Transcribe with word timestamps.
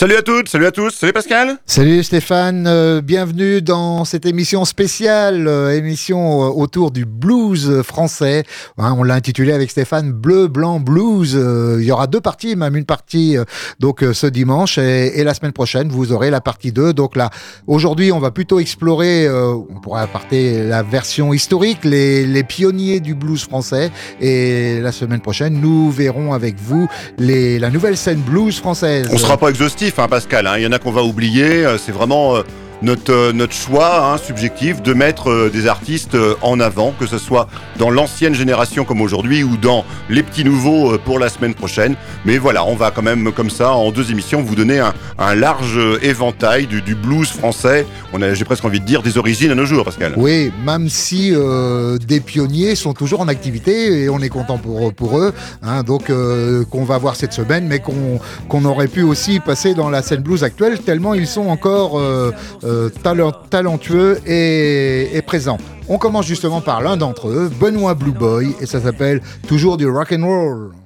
Salut 0.00 0.16
à 0.16 0.22
toutes, 0.22 0.48
salut 0.48 0.64
à 0.64 0.70
tous, 0.70 0.92
salut 0.92 1.12
Pascal. 1.12 1.58
Salut 1.66 2.02
Stéphane, 2.02 2.66
euh, 2.66 3.02
bienvenue 3.02 3.60
dans 3.60 4.06
cette 4.06 4.24
émission 4.24 4.64
spéciale, 4.64 5.46
euh, 5.46 5.76
émission 5.76 6.42
euh, 6.42 6.46
autour 6.48 6.90
du 6.90 7.04
blues 7.04 7.82
français. 7.82 8.44
Hein, 8.78 8.94
on 8.96 9.02
l'a 9.02 9.12
intitulé 9.12 9.52
avec 9.52 9.70
Stéphane 9.70 10.10
Bleu, 10.10 10.48
Blanc, 10.48 10.80
Blues. 10.80 11.38
il 11.78 11.84
y 11.84 11.92
aura 11.92 12.06
deux 12.06 12.22
parties, 12.22 12.56
même 12.56 12.76
une 12.76 12.86
partie 12.86 13.36
donc 13.78 14.02
ce 14.14 14.26
dimanche 14.26 14.78
et, 14.78 15.22
la 15.22 15.34
semaine 15.34 15.52
prochaine 15.52 15.90
vous 15.90 16.12
aurez 16.12 16.30
la 16.30 16.40
partie 16.40 16.72
2. 16.72 16.94
Donc 16.94 17.14
là, 17.14 17.28
aujourd'hui 17.66 18.10
on 18.10 18.20
va 18.20 18.30
plutôt 18.30 18.58
explorer, 18.58 19.28
on 19.30 19.80
pourrait 19.82 20.00
aparter 20.00 20.64
la 20.64 20.82
version 20.82 21.34
historique, 21.34 21.84
les, 21.84 22.24
les, 22.24 22.42
pionniers 22.42 23.00
du 23.00 23.14
blues 23.14 23.44
français. 23.44 23.90
Et 24.18 24.80
la 24.80 24.92
semaine 24.92 25.20
prochaine 25.20 25.60
nous 25.60 25.90
verrons 25.90 26.32
avec 26.32 26.56
vous 26.58 26.88
les, 27.18 27.58
la 27.58 27.68
nouvelle 27.68 27.98
scène 27.98 28.20
blues 28.20 28.56
française. 28.56 29.06
On 29.12 29.18
sera 29.18 29.36
pas 29.36 29.50
exhaustif 29.50 29.89
Hein, 29.98 30.08
Pascal. 30.08 30.48
Il 30.56 30.62
y 30.62 30.66
en 30.66 30.72
a 30.72 30.78
qu'on 30.78 30.90
va 30.90 31.02
oublier. 31.02 31.64
Euh, 31.64 31.78
c'est 31.78 31.92
vraiment 31.92 32.36
euh, 32.36 32.42
notre, 32.82 33.12
euh, 33.12 33.32
notre 33.32 33.52
choix 33.52 34.12
hein, 34.12 34.18
subjectif 34.18 34.82
de 34.82 34.94
mettre 34.94 35.30
euh, 35.30 35.50
des 35.50 35.66
artistes 35.66 36.14
euh, 36.14 36.34
en 36.42 36.60
avant, 36.60 36.92
que 36.98 37.06
ce 37.06 37.18
soit 37.18 37.48
dans 37.78 37.90
l'ancienne 37.90 38.34
génération 38.34 38.84
comme 38.84 39.00
aujourd'hui 39.00 39.42
ou 39.42 39.56
dans 39.56 39.84
les 40.08 40.22
petits 40.22 40.44
nouveaux 40.44 40.98
pour 40.98 41.18
la 41.18 41.28
semaine 41.28 41.54
prochaine. 41.54 41.96
Mais 42.24 42.38
voilà, 42.38 42.64
on 42.64 42.74
va 42.74 42.90
quand 42.90 43.02
même 43.02 43.32
comme 43.32 43.50
ça 43.50 43.72
en 43.72 43.90
deux 43.90 44.10
émissions 44.10 44.42
vous 44.42 44.54
donner 44.54 44.80
un, 44.80 44.94
un 45.18 45.34
large 45.34 45.78
éventail 46.02 46.66
du, 46.66 46.82
du, 46.82 46.94
blues 46.94 47.28
français. 47.28 47.86
J'ai 48.32 48.44
presque 48.44 48.64
envie 48.64 48.80
de 48.80 48.84
dire 48.84 49.02
des 49.02 49.18
origines 49.18 49.50
à 49.50 49.54
nos 49.54 49.64
jours, 49.64 49.84
Pascal. 49.84 50.14
Oui, 50.16 50.52
même 50.64 50.88
si 50.88 51.32
euh, 51.32 51.98
des 51.98 52.20
pionniers 52.20 52.74
sont 52.74 52.92
toujours 52.92 53.20
en 53.20 53.28
activité 53.28 54.02
et 54.02 54.08
on 54.08 54.20
est 54.20 54.28
content 54.28 54.58
pour, 54.58 54.92
pour 54.92 55.18
eux. 55.18 55.32
Hein, 55.62 55.82
donc 55.82 56.10
euh, 56.10 56.64
qu'on 56.64 56.84
va 56.84 56.98
voir 56.98 57.16
cette 57.16 57.32
semaine, 57.32 57.66
mais 57.66 57.78
qu'on, 57.78 58.20
qu'on 58.48 58.64
aurait 58.64 58.88
pu 58.88 59.02
aussi 59.02 59.40
passer 59.40 59.74
dans 59.74 59.90
la 59.90 60.02
scène 60.02 60.20
blues 60.22 60.44
actuelle 60.44 60.78
tellement 60.80 61.14
ils 61.14 61.26
sont 61.26 61.48
encore 61.48 61.98
euh, 61.98 62.32
euh, 62.70 63.30
talentueux 63.50 64.20
et, 64.26 65.16
et 65.16 65.22
présents. 65.22 65.58
On 65.88 65.98
commence 65.98 66.26
justement 66.26 66.60
par 66.60 66.80
l'un 66.80 66.96
d'entre 66.96 67.28
eux, 67.28 67.50
Benoît 67.60 67.94
Blue 67.94 68.12
Boy, 68.12 68.54
et 68.60 68.66
ça 68.66 68.80
s'appelle 68.80 69.20
Toujours 69.48 69.76
du 69.76 69.88
rock 69.88 70.12
and 70.12 70.24
roll. 70.24 70.79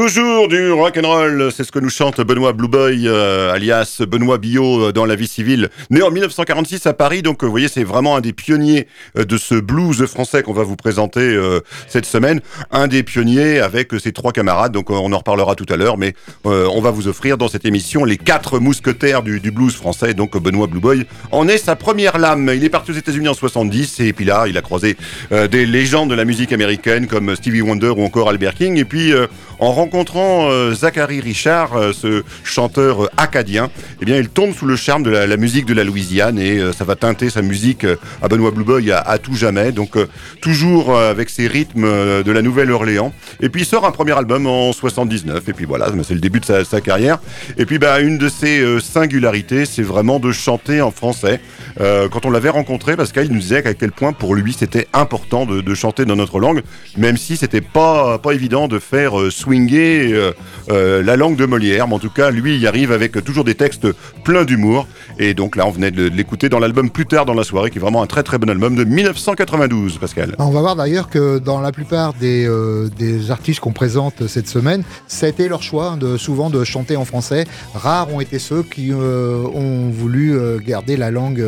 Toujours 0.00 0.48
du 0.48 0.72
rock 0.72 0.96
and 0.96 1.06
roll, 1.06 1.52
c'est 1.54 1.62
ce 1.62 1.70
que 1.70 1.78
nous 1.78 1.90
chante 1.90 2.22
Benoît 2.22 2.54
Blueboy, 2.54 3.06
euh, 3.06 3.52
alias 3.52 4.00
Benoît 4.08 4.38
Billot 4.38 4.84
euh, 4.84 4.92
dans 4.92 5.04
la 5.04 5.14
vie 5.14 5.26
civile. 5.26 5.68
Né 5.90 6.00
en 6.00 6.10
1946 6.10 6.86
à 6.86 6.94
Paris, 6.94 7.20
donc 7.20 7.42
euh, 7.42 7.46
vous 7.46 7.50
voyez, 7.50 7.68
c'est 7.68 7.84
vraiment 7.84 8.16
un 8.16 8.22
des 8.22 8.32
pionniers 8.32 8.86
de 9.14 9.36
ce 9.36 9.54
blues 9.56 10.06
français 10.06 10.42
qu'on 10.42 10.54
va 10.54 10.62
vous 10.62 10.76
présenter 10.76 11.38
cette 11.86 12.06
semaine. 12.06 12.40
Un 12.70 12.88
des 12.88 13.02
pionniers 13.02 13.60
avec 13.60 13.92
ses 14.00 14.12
trois 14.12 14.32
camarades, 14.32 14.72
donc 14.72 14.88
on 14.88 15.12
en 15.12 15.18
reparlera 15.18 15.54
tout 15.54 15.66
à 15.68 15.76
l'heure, 15.76 15.98
mais 15.98 16.14
on 16.44 16.80
va 16.80 16.90
vous 16.90 17.06
offrir 17.06 17.36
dans 17.36 17.48
cette 17.48 17.66
émission 17.66 18.04
les 18.04 18.16
quatre 18.16 18.58
mousquetaires 18.58 19.22
du, 19.22 19.50
blues 19.50 19.74
français. 19.74 20.14
Donc 20.14 20.40
Benoît 20.40 20.66
Blueboy 20.66 21.04
en 21.30 21.46
est 21.46 21.58
sa 21.58 21.76
première 21.76 22.16
lame. 22.16 22.50
Il 22.54 22.64
est 22.64 22.70
parti 22.70 22.92
aux 22.92 22.94
États-Unis 22.94 23.28
en 23.28 23.34
70 23.34 24.00
et 24.00 24.12
puis 24.14 24.24
là, 24.24 24.46
il 24.48 24.56
a 24.56 24.62
croisé 24.62 24.96
des 25.30 25.66
légendes 25.66 26.08
de 26.08 26.14
la 26.14 26.24
musique 26.24 26.52
américaine 26.52 27.06
comme 27.06 27.36
Stevie 27.36 27.60
Wonder 27.60 27.90
ou 27.90 28.02
encore 28.02 28.30
Albert 28.30 28.54
King. 28.54 28.78
Et 28.78 28.84
puis 28.86 29.12
en 29.60 29.72
rencontrant 30.00 30.50
euh, 30.50 30.72
Zachary 30.72 31.20
Richard, 31.20 31.76
euh, 31.76 31.92
ce 31.92 32.22
chanteur 32.42 33.04
euh, 33.04 33.08
acadien, 33.18 33.68
eh 34.00 34.06
bien, 34.06 34.16
il 34.16 34.30
tombe 34.30 34.54
sous 34.54 34.64
le 34.64 34.74
charme 34.74 35.02
de 35.02 35.10
la, 35.10 35.36
musique 35.36 35.66
de 35.66 35.74
la 35.74 35.84
Louisiane 35.84 36.38
et 36.38 36.58
ça 36.72 36.84
va 36.84 36.96
teinter 36.96 37.28
sa 37.28 37.42
musique 37.42 37.84
à 38.22 38.28
Benoît 38.28 38.50
Blueboy 38.50 38.92
à, 38.92 39.18
tout 39.18 39.34
jamais. 39.34 39.72
Donc, 39.72 39.98
toujours 40.40 40.96
avec 40.96 41.28
ses 41.28 41.46
rythmes 41.46 41.82
de 42.22 42.32
la 42.32 42.40
Nouvelle-Orléans. 42.40 43.12
Et 43.40 43.50
puis, 43.50 43.62
il 43.62 43.64
sort 43.66 43.84
un 43.84 43.90
premier 43.90 44.12
album 44.12 44.46
en 44.46 44.72
79. 44.72 45.48
Et 45.48 45.52
puis 45.52 45.66
voilà, 45.66 45.88
c'est 46.02 46.14
le 46.14 46.20
début 46.20 46.40
de 46.40 46.46
sa, 46.64 46.80
carrière. 46.80 47.18
Et 47.58 47.66
puis, 47.66 47.78
bah, 47.78 48.00
une 48.00 48.16
de 48.16 48.28
ses 48.28 48.80
singularités, 48.80 49.66
c'est 49.66 49.82
vraiment 49.82 50.18
de 50.18 50.32
chanter 50.32 50.80
en 50.80 50.90
français. 50.90 51.40
quand 51.78 52.24
on 52.24 52.30
l'avait 52.30 52.48
rencontré, 52.48 52.96
Pascal 52.96 53.26
il 53.26 53.32
nous 53.32 53.40
disait 53.40 53.66
à 53.66 53.74
quel 53.74 53.92
point 53.92 54.12
pour 54.12 54.34
lui 54.34 54.52
c'était 54.52 54.86
important 54.92 55.46
de, 55.46 55.74
chanter 55.74 56.04
dans 56.04 56.16
notre 56.16 56.40
langue, 56.40 56.62
même 56.96 57.16
si 57.16 57.36
c'était 57.36 57.60
pas 57.60 58.18
pas 58.18 58.32
évident 58.32 58.68
de 58.68 58.78
faire 58.78 59.12
swinger 59.30 59.79
euh, 59.80 60.32
euh, 60.70 61.02
la 61.02 61.16
langue 61.16 61.36
de 61.36 61.46
Molière. 61.46 61.88
Mais 61.88 61.94
en 61.94 61.98
tout 61.98 62.10
cas, 62.10 62.30
lui, 62.30 62.56
il 62.56 62.66
arrive 62.66 62.92
avec 62.92 63.22
toujours 63.24 63.44
des 63.44 63.54
textes 63.54 63.86
pleins 64.24 64.44
d'humour. 64.44 64.86
Et 65.18 65.34
donc 65.34 65.56
là, 65.56 65.66
on 65.66 65.70
venait 65.70 65.90
de 65.90 66.08
l'écouter 66.08 66.48
dans 66.48 66.58
l'album 66.58 66.90
Plus 66.90 67.06
tard 67.06 67.26
dans 67.26 67.34
la 67.34 67.44
soirée, 67.44 67.70
qui 67.70 67.78
est 67.78 67.80
vraiment 67.80 68.02
un 68.02 68.06
très 68.06 68.22
très 68.22 68.38
bon 68.38 68.48
album 68.48 68.74
de 68.74 68.84
1992, 68.84 69.98
Pascal. 69.98 70.34
On 70.38 70.50
va 70.50 70.60
voir 70.60 70.76
d'ailleurs 70.76 71.08
que 71.08 71.38
dans 71.38 71.60
la 71.60 71.72
plupart 71.72 72.14
des, 72.14 72.46
euh, 72.46 72.88
des 72.98 73.30
artistes 73.30 73.60
qu'on 73.60 73.72
présente 73.72 74.26
cette 74.26 74.48
semaine, 74.48 74.82
c'était 75.06 75.48
leur 75.48 75.62
choix 75.62 75.96
de, 75.98 76.16
souvent 76.16 76.50
de 76.50 76.64
chanter 76.64 76.96
en 76.96 77.04
français. 77.04 77.46
Rares 77.74 78.12
ont 78.12 78.20
été 78.20 78.38
ceux 78.38 78.62
qui 78.62 78.92
ont 78.92 79.90
voulu 79.90 80.38
garder 80.64 80.96
la 80.96 81.10
langue 81.10 81.44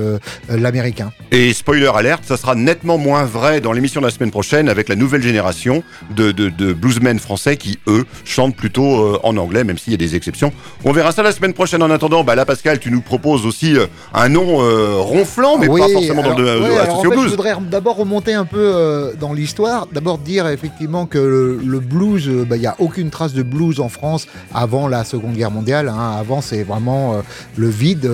l'américain. 0.49 1.12
Et 1.31 1.52
spoiler 1.52 1.90
alerte, 1.94 2.25
ça 2.25 2.37
sera 2.37 2.55
nettement 2.55 2.99
moins 2.99 3.25
vrai 3.25 3.61
dans 3.61 3.73
l'émission 3.73 4.00
de 4.00 4.06
la 4.06 4.12
semaine 4.12 4.31
prochaine 4.31 4.69
avec 4.69 4.88
la 4.88 4.96
nouvelle 4.96 5.23
génération 5.23 5.82
de, 6.14 6.32
de, 6.32 6.49
de 6.49 6.73
bluesmen 6.73 7.19
français 7.19 7.56
qui, 7.56 7.78
eux, 7.87 8.05
chante 8.25 8.57
plutôt 8.57 8.83
euh, 8.83 9.21
en 9.23 9.37
anglais, 9.37 9.65
même 9.65 9.79
s'il 9.79 9.93
y 9.93 9.95
a 9.95 9.99
des 9.99 10.17
exceptions. 10.17 10.53
On 10.85 10.93
verra 10.93 11.13
ça 11.13 11.23
la 11.23 11.33
semaine 11.33 11.53
prochaine. 11.53 11.83
En 11.83 11.91
attendant, 11.91 12.25
bah 12.25 12.35
là, 12.35 12.45
Pascal, 12.45 12.79
tu 12.79 12.91
nous 12.91 13.01
proposes 13.01 13.47
aussi 13.47 13.77
euh, 13.77 13.87
un 14.15 14.29
nom 14.29 14.63
euh, 14.63 14.97
ronflant, 14.99 15.59
mais 15.59 15.69
pas 15.69 15.89
forcément 15.89 16.23
dans 16.23 16.37
le, 16.37 16.79
associé 16.79 17.09
blues. 17.11 17.25
Je 17.25 17.31
voudrais 17.31 17.55
d'abord 17.71 17.97
remonter 17.97 18.35
un 18.35 18.45
peu 18.45 19.13
dans 19.19 19.33
l'histoire. 19.33 19.87
D'abord 19.93 20.19
dire 20.19 20.47
effectivement 20.49 21.07
que 21.07 21.59
le, 21.63 21.81
blues, 21.81 22.29
bah, 22.49 22.57
il 22.57 22.61
n'y 22.61 22.67
a 22.67 22.77
aucune 22.79 23.11
trace 23.11 23.33
de 23.33 23.43
blues 23.43 23.81
en 23.81 23.89
France 23.89 24.27
avant 24.55 24.89
la 24.89 25.05
Seconde 25.05 25.35
Guerre 25.35 25.51
mondiale. 25.51 25.89
Hein. 25.89 26.17
Avant, 26.19 26.41
c'est 26.41 26.63
vraiment 26.63 27.23
le 27.57 27.69
vide, 27.69 28.11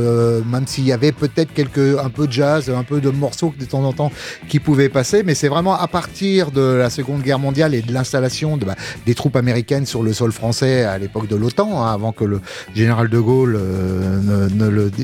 même 0.51 0.67
s'il 0.67 0.85
y 0.85 0.93
avait 0.93 1.13
peut-être 1.13 1.53
quelques 1.53 1.99
un 1.99 2.11
peu 2.11 2.27
de 2.27 2.33
jazz, 2.33 2.71
un 2.71 2.83
peu 2.83 3.01
de 3.01 3.11
morceaux 3.11 3.55
de 3.59 3.65
temps 3.65 3.85
en 3.85 3.93
temps 3.93 4.13
qui 4.49 4.61
pouvaient 4.61 4.89
passer, 4.89 5.23
mais 5.23 5.35
c'est 5.35 5.49
vraiment 5.49 5.79
à 5.79 5.89
partir 5.89 6.51
de 6.51 6.61
la 6.61 6.91
Seconde 6.91 7.23
Guerre 7.23 7.39
mondiale 7.39 7.75
et 7.75 7.83
de 7.83 7.93
l'installation 7.93 8.57
de, 8.57 8.65
bah, 8.65 8.75
des 9.07 9.15
troupes 9.15 9.37
américaines 9.37 9.87
sur 9.87 9.98
le 10.03 10.13
sol 10.13 10.33
français 10.33 10.85
à 10.85 10.99
l'époque 10.99 11.29
de 11.29 11.37
l'OTAN, 11.37 11.83
hein, 11.83 11.93
avant 11.93 12.13
que 12.13 12.25
le 12.25 12.41
général 12.75 13.09
de 13.09 13.19
Gaulle 13.19 13.59
euh, 13.59 14.49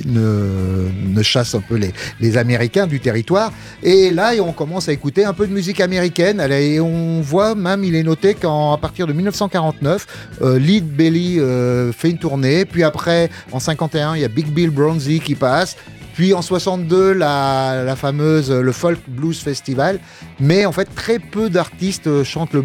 ne, 0.06 1.23
chasse 1.23 1.55
un 1.55 1.61
peu 1.61 1.76
les, 2.20 2.37
Américains 2.37 2.87
du 2.87 3.00
territoire. 3.00 3.52
Et 3.82 4.11
là, 4.11 4.32
on 4.41 4.52
commence 4.52 4.88
à 4.88 4.93
écouter 4.93 5.25
un 5.25 5.32
peu 5.32 5.46
de 5.46 5.52
musique 5.52 5.81
américaine. 5.81 6.41
Et 6.50 6.81
on 6.81 7.20
voit 7.20 7.55
même, 7.55 7.85
il 7.85 7.94
est 7.94 8.02
noté 8.02 8.35
qu'à 8.35 8.49
partir 8.81 9.06
de 9.06 9.12
1949, 9.12 10.06
euh, 10.43 10.58
Lead 10.58 10.85
Belly 10.85 11.38
euh, 11.38 11.93
fait 11.93 12.11
une 12.11 12.19
tournée. 12.19 12.64
Puis 12.64 12.82
après, 12.82 13.31
en 13.52 13.61
51, 13.61 14.17
il 14.17 14.23
y 14.23 14.25
a 14.25 14.29
Big 14.29 14.49
Bill 14.49 14.70
Bronzy 14.70 15.20
qui 15.20 15.35
passe. 15.35 15.76
Puis 16.14 16.32
en 16.32 16.43
62, 16.43 17.12
la, 17.12 17.94
fameuse 17.96 18.50
le 18.50 18.72
Folk 18.72 19.00
Blues 19.08 19.38
Festival. 19.38 19.99
Mais 20.38 20.64
en 20.64 20.72
fait, 20.72 20.87
très 20.94 21.19
peu 21.19 21.50
d'artistes 21.50 22.22
chantent 22.22 22.55
le, 22.55 22.62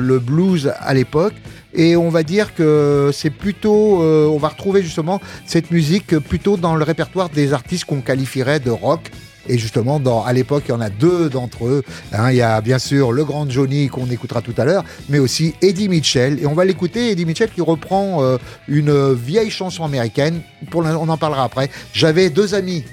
le, 0.00 0.18
blues 0.18 0.72
à 0.78 0.92
l'époque. 0.92 1.32
Et 1.72 1.96
on 1.96 2.10
va 2.10 2.22
dire 2.22 2.54
que 2.54 3.10
c'est 3.12 3.30
plutôt, 3.30 4.02
euh, 4.02 4.26
on 4.26 4.36
va 4.38 4.48
retrouver 4.48 4.82
justement 4.82 5.20
cette 5.46 5.70
musique 5.70 6.18
plutôt 6.18 6.56
dans 6.56 6.76
le 6.76 6.84
répertoire 6.84 7.30
des 7.30 7.52
artistes 7.52 7.86
qu'on 7.86 8.00
qualifierait 8.00 8.60
de 8.60 8.70
rock. 8.70 9.10
Et 9.48 9.58
justement, 9.58 10.00
à 10.24 10.32
l'époque, 10.32 10.64
il 10.68 10.70
y 10.70 10.74
en 10.74 10.80
a 10.80 10.90
deux 10.90 11.28
d'entre 11.28 11.66
eux. 11.66 11.82
Hein. 12.12 12.30
il 12.30 12.36
y 12.36 12.42
a 12.42 12.60
bien 12.60 12.78
sûr 12.78 13.12
le 13.12 13.24
grand 13.24 13.48
Johnny 13.48 13.88
qu'on 13.88 14.10
écoutera 14.10 14.42
tout 14.42 14.54
à 14.56 14.64
l'heure, 14.64 14.84
mais 15.08 15.18
aussi 15.18 15.54
Eddie 15.62 15.88
Mitchell. 15.88 16.38
Et 16.40 16.46
on 16.46 16.54
va 16.54 16.64
l'écouter, 16.64 17.10
Eddie 17.10 17.26
Mitchell 17.26 17.50
qui 17.50 17.60
reprend 17.60 18.22
euh, 18.22 18.38
une 18.68 19.12
vieille 19.14 19.50
chanson 19.50 19.84
américaine. 19.84 20.40
On 20.72 21.08
en 21.08 21.16
parlera 21.16 21.44
après. 21.44 21.70
J'avais 21.92 22.30
deux 22.30 22.54
amis. 22.54 22.84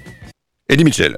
Eddie 0.70 0.84
Mitchell. 0.84 1.18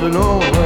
the 0.00 0.08
Lord. 0.10 0.57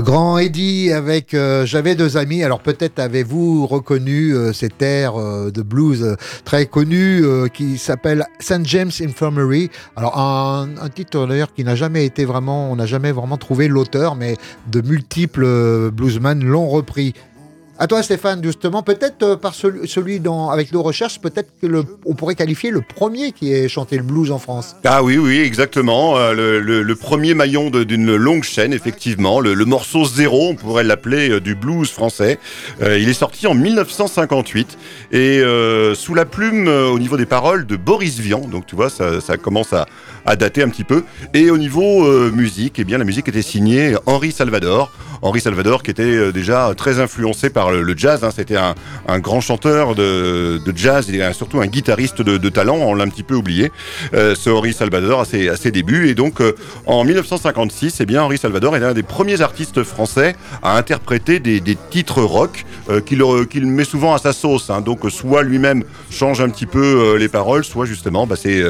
Grand 0.00 0.38
Eddie 0.38 0.92
avec 0.92 1.34
euh, 1.34 1.66
J'avais 1.66 1.94
deux 1.94 2.16
amis. 2.16 2.42
Alors 2.42 2.60
peut-être 2.60 2.98
avez-vous 2.98 3.66
reconnu 3.66 4.34
euh, 4.34 4.52
cet 4.52 4.80
air 4.80 5.16
euh, 5.16 5.50
de 5.50 5.60
blues 5.60 6.16
très 6.44 6.66
connu 6.66 7.22
qui 7.52 7.78
s'appelle 7.78 8.24
St. 8.38 8.64
James 8.64 8.90
Infirmary. 9.00 9.70
Alors 9.96 10.18
un, 10.18 10.68
un 10.80 10.88
titre 10.88 11.26
d'ailleurs 11.26 11.52
qui 11.52 11.64
n'a 11.64 11.74
jamais 11.74 12.06
été 12.06 12.24
vraiment, 12.24 12.70
on 12.70 12.76
n'a 12.76 12.86
jamais 12.86 13.12
vraiment 13.12 13.36
trouvé 13.36 13.68
l'auteur, 13.68 14.14
mais 14.14 14.36
de 14.70 14.80
multiples 14.80 15.90
bluesmen 15.90 16.44
l'ont 16.44 16.68
repris. 16.68 17.14
À 17.82 17.88
toi 17.88 18.00
Stéphane, 18.00 18.40
justement, 18.44 18.84
peut-être 18.84 19.24
euh, 19.24 19.36
par 19.36 19.56
celui, 19.56 20.20
avec 20.52 20.70
nos 20.70 20.84
recherches, 20.84 21.20
peut-être 21.20 21.48
que 21.60 21.66
le, 21.66 21.82
on 22.06 22.14
pourrait 22.14 22.36
qualifier 22.36 22.70
le 22.70 22.80
premier 22.80 23.32
qui 23.32 23.52
ait 23.52 23.66
chanté 23.66 23.96
le 23.96 24.04
blues 24.04 24.30
en 24.30 24.38
France. 24.38 24.76
Ah 24.84 25.02
oui, 25.02 25.18
oui, 25.18 25.40
exactement. 25.40 26.16
Euh, 26.16 26.60
le, 26.60 26.94
premier 26.94 27.34
maillon 27.34 27.70
d'une 27.70 28.14
longue 28.14 28.44
chaîne, 28.44 28.72
effectivement. 28.72 29.40
Le, 29.40 29.64
morceau 29.64 30.04
zéro, 30.04 30.50
on 30.50 30.54
pourrait 30.54 30.84
l'appeler 30.84 31.28
euh, 31.28 31.40
du 31.40 31.56
blues 31.56 31.90
français. 31.90 32.38
il 32.80 33.08
est 33.08 33.14
sorti 33.14 33.48
en 33.48 33.54
1958 33.54 34.78
et 35.10 35.42
sous 35.96 36.14
la 36.14 36.24
plume, 36.24 36.68
au 36.68 37.00
niveau 37.00 37.16
des 37.16 37.26
paroles, 37.26 37.66
de 37.66 37.74
Boris 37.74 38.20
Vian. 38.20 38.42
Donc 38.42 38.64
tu 38.64 38.76
vois, 38.76 38.90
ça, 38.90 39.20
ça 39.20 39.36
commence 39.36 39.72
à, 39.72 39.86
à, 40.24 40.36
dater 40.36 40.62
un 40.62 40.68
petit 40.68 40.84
peu. 40.84 41.02
Et 41.34 41.50
au 41.50 41.58
niveau 41.58 42.04
musique, 42.30 42.74
eh 42.78 42.84
bien, 42.84 42.98
la 42.98 43.04
musique 43.04 43.26
était 43.28 43.42
signée 43.42 43.96
Henri 44.06 44.30
Salvador. 44.30 44.92
Henri 45.22 45.40
Salvador 45.40 45.82
qui 45.82 45.90
était 45.92 46.32
déjà 46.32 46.72
très 46.76 46.98
influencé 46.98 47.48
par 47.48 47.71
le, 47.72 47.96
jazz. 47.96 48.24
Hein. 48.24 48.30
C'était 48.34 48.56
un, 48.56 48.74
grand 49.18 49.40
chanteur 49.40 49.94
de, 49.94 50.60
jazz 50.74 51.10
et 51.10 51.32
surtout 51.32 51.60
un 51.60 51.66
guitariste 51.66 52.22
de, 52.22 52.48
talent. 52.48 52.76
On 52.76 52.94
l'a 52.94 53.04
un 53.04 53.08
petit 53.08 53.22
peu 53.22 53.34
oublié. 53.34 53.72
Euh, 54.14 54.34
ce 54.34 54.50
Henri 54.50 54.72
Salvador 54.72 55.20
à 55.20 55.24
ses, 55.24 55.48
à 55.48 55.56
ses, 55.56 55.70
débuts. 55.70 56.08
Et 56.08 56.14
donc 56.14 56.40
euh, 56.40 56.54
en 56.86 57.04
1956, 57.04 57.98
eh 58.00 58.06
bien, 58.06 58.22
Henri 58.22 58.38
Salvador 58.38 58.76
est 58.76 58.80
l'un 58.80 58.92
des 58.92 59.02
premiers 59.02 59.40
artistes 59.40 59.82
français 59.82 60.36
à 60.62 60.76
interpréter 60.76 61.40
des, 61.40 61.62
titres 61.90 62.22
rock 62.22 62.64
euh, 62.90 63.00
qu'il 63.00 63.66
met 63.66 63.84
souvent 63.84 64.14
à 64.14 64.18
sa 64.18 64.32
sauce. 64.32 64.70
Hein. 64.70 64.80
Donc 64.80 65.00
soit 65.10 65.42
lui-même 65.42 65.84
change 66.10 66.40
un 66.40 66.48
petit 66.48 66.66
peu 66.66 67.16
les 67.16 67.28
paroles, 67.28 67.64
soit 67.64 67.86
justement 67.86 68.26
bah, 68.26 68.36
c'est 68.36 68.62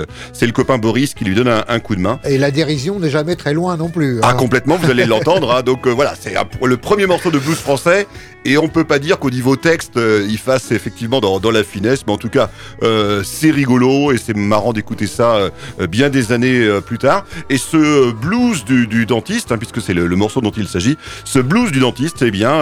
le 0.46 0.52
copain 0.52 0.78
Boris 0.78 1.14
qui 1.14 1.24
lui 1.24 1.34
donne 1.34 1.48
un, 1.48 1.78
coup 1.80 1.96
de 1.96 2.00
main. 2.00 2.20
Et 2.24 2.38
la 2.38 2.50
dérision 2.50 2.98
n'est 2.98 3.10
jamais 3.10 3.36
très 3.36 3.52
loin 3.52 3.76
non 3.76 3.88
plus. 3.88 4.20
Ah 4.22 4.34
complètement, 4.34 4.76
vous 4.76 4.90
allez 4.90 5.06
l'entendre. 5.06 5.62
Donc 5.62 5.86
voilà, 5.86 6.14
c'est 6.18 6.34
le 6.62 6.76
premier 6.76 7.06
morceau 7.06 7.30
de 7.30 7.38
blues 7.38 7.56
français 7.56 8.06
et 8.44 8.58
on 8.58 8.68
peut 8.68 8.84
dire 8.98 9.18
qu'au 9.18 9.30
niveau 9.30 9.56
texte, 9.56 9.96
euh, 9.96 10.26
il 10.28 10.38
fasse 10.38 10.72
effectivement 10.72 11.20
dans, 11.20 11.50
la 11.50 11.64
finesse, 11.64 12.04
mais 12.06 12.12
en 12.12 12.18
tout 12.18 12.28
cas, 12.28 12.50
euh, 12.82 13.22
c'est 13.24 13.50
rigolo 13.50 14.12
et 14.12 14.18
c'est 14.18 14.36
marrant 14.36 14.72
d'écouter 14.72 15.06
ça 15.06 15.50
euh, 15.80 15.86
bien 15.86 16.08
des 16.08 16.32
années 16.32 16.80
plus 16.86 16.98
tard. 16.98 17.24
Et 17.50 17.58
ce 17.58 18.12
blues 18.12 18.64
du, 18.64 19.06
dentiste, 19.06 19.52
hein, 19.52 19.58
puisque 19.58 19.80
c'est 19.80 19.94
le, 19.94 20.08
morceau 20.16 20.40
dont 20.40 20.50
il 20.50 20.68
s'agit, 20.68 20.96
ce 21.24 21.38
blues 21.38 21.72
du 21.72 21.80
dentiste, 21.80 22.22
eh 22.22 22.30
bien, 22.30 22.52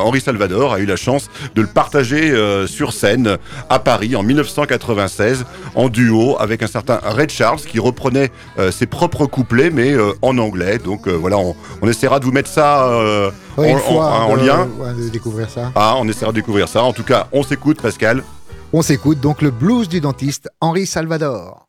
Henri 0.00 0.20
Salvador 0.20 0.72
a 0.74 0.78
eu 0.80 0.86
la 0.86 0.96
chance 0.96 1.28
de 1.54 1.62
le 1.62 1.68
partager 1.68 2.32
sur 2.66 2.92
scène 2.92 3.38
à 3.68 3.78
Paris 3.78 4.16
en 4.16 4.22
1996 4.22 5.44
en 5.74 5.88
duo 5.88 6.36
avec 6.38 6.62
un 6.62 6.66
certain 6.66 7.00
Red 7.02 7.30
Charles 7.30 7.60
qui 7.60 7.78
reprenait 7.78 8.30
ses 8.70 8.86
propres 8.86 9.26
couplets 9.26 9.70
mais 9.70 9.94
en 10.22 10.38
anglais. 10.38 10.78
Donc 10.78 11.08
voilà, 11.08 11.38
on, 11.38 11.88
essaiera 11.88 12.20
de 12.20 12.24
vous 12.24 12.32
mettre 12.32 12.50
ça 12.50 13.32
en, 13.56 14.34
lien. 14.36 14.66
de 14.96 15.08
découvrir 15.08 15.48
ça. 15.48 15.72
Ah, 15.74 15.94
on 15.98 16.08
essaiera 16.08 16.32
de 16.32 16.36
découvrir 16.36 16.68
ça. 16.68 16.82
En 16.82 16.92
tout 16.92 17.04
cas, 17.04 17.28
on 17.32 17.42
s'écoute, 17.42 17.80
Pascal. 17.80 18.22
On 18.72 18.82
s'écoute 18.82 19.20
donc 19.20 19.42
le 19.42 19.50
blues 19.50 19.88
du 19.88 20.00
dentiste 20.00 20.48
Henri 20.60 20.86
Salvador. 20.86 21.68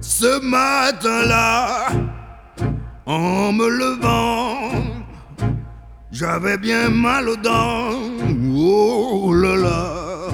Ce 0.00 0.40
matin-là, 0.40 1.88
en 3.06 3.52
me 3.52 3.68
levant, 3.68 4.70
j'avais 6.12 6.58
bien 6.58 6.88
mal 6.90 7.28
aux 7.28 7.36
dents. 7.36 8.33
Oh 8.66 9.30
là 9.34 9.56
là. 9.56 10.30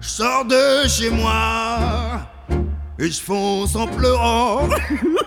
Je 0.00 0.08
sors 0.08 0.46
de 0.46 0.88
chez 0.88 1.10
moi 1.10 2.22
et 2.98 3.10
je 3.10 3.20
fonce 3.20 3.76
en 3.76 3.86
pleurant 3.86 4.66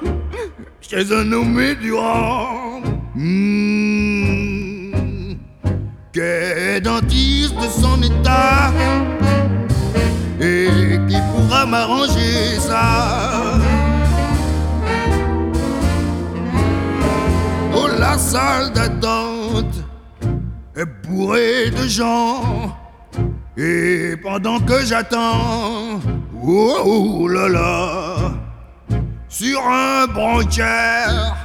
chez 0.82 1.06
un 1.14 1.24
nommé 1.24 1.76
Durand. 1.76 2.82
Mmh. 3.14 4.94
Qu'est 6.12 6.82
dentiste 6.82 7.56
de 7.56 7.68
son 7.80 8.02
état 8.02 8.72
et 10.42 10.98
qui 11.08 11.18
pourra 11.32 11.68
m'arranger 11.68 12.60
ça? 12.60 13.60
Oh 17.76 17.88
la 18.00 18.18
salle 18.18 18.74
d'attente 18.74 19.79
est 20.80 20.86
bourrée 21.08 21.70
de 21.72 21.88
gens. 21.88 22.78
Et 23.58 24.16
pendant 24.24 24.60
que 24.60 24.86
j'attends, 24.86 26.00
oh, 26.42 27.28
là 27.28 27.50
là, 27.50 28.16
sur 29.28 29.60
un 29.68 30.08
branquière, 30.08 31.36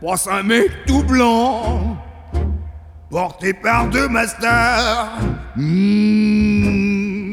passe 0.00 0.28
un 0.30 0.42
mec 0.42 0.70
tout 0.86 1.02
blanc, 1.02 1.96
porté 3.10 3.54
par 3.54 3.88
deux 3.88 4.08
masters. 4.08 5.08
Hmm. 5.56 7.32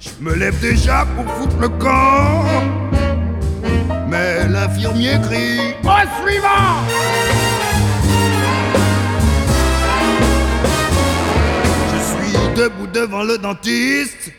Je 0.00 0.10
me 0.20 0.34
lève 0.34 0.58
déjà 0.60 1.04
pour 1.14 1.30
foutre 1.34 1.58
le 1.60 1.68
camp, 1.68 2.44
mais 4.08 4.48
l'infirmier 4.48 5.18
crie 5.22 5.74
Au 5.84 6.22
suivant! 6.22 7.53
Debout 12.54 12.86
devant 12.86 13.22
le 13.22 13.38
dentiste. 13.38 14.32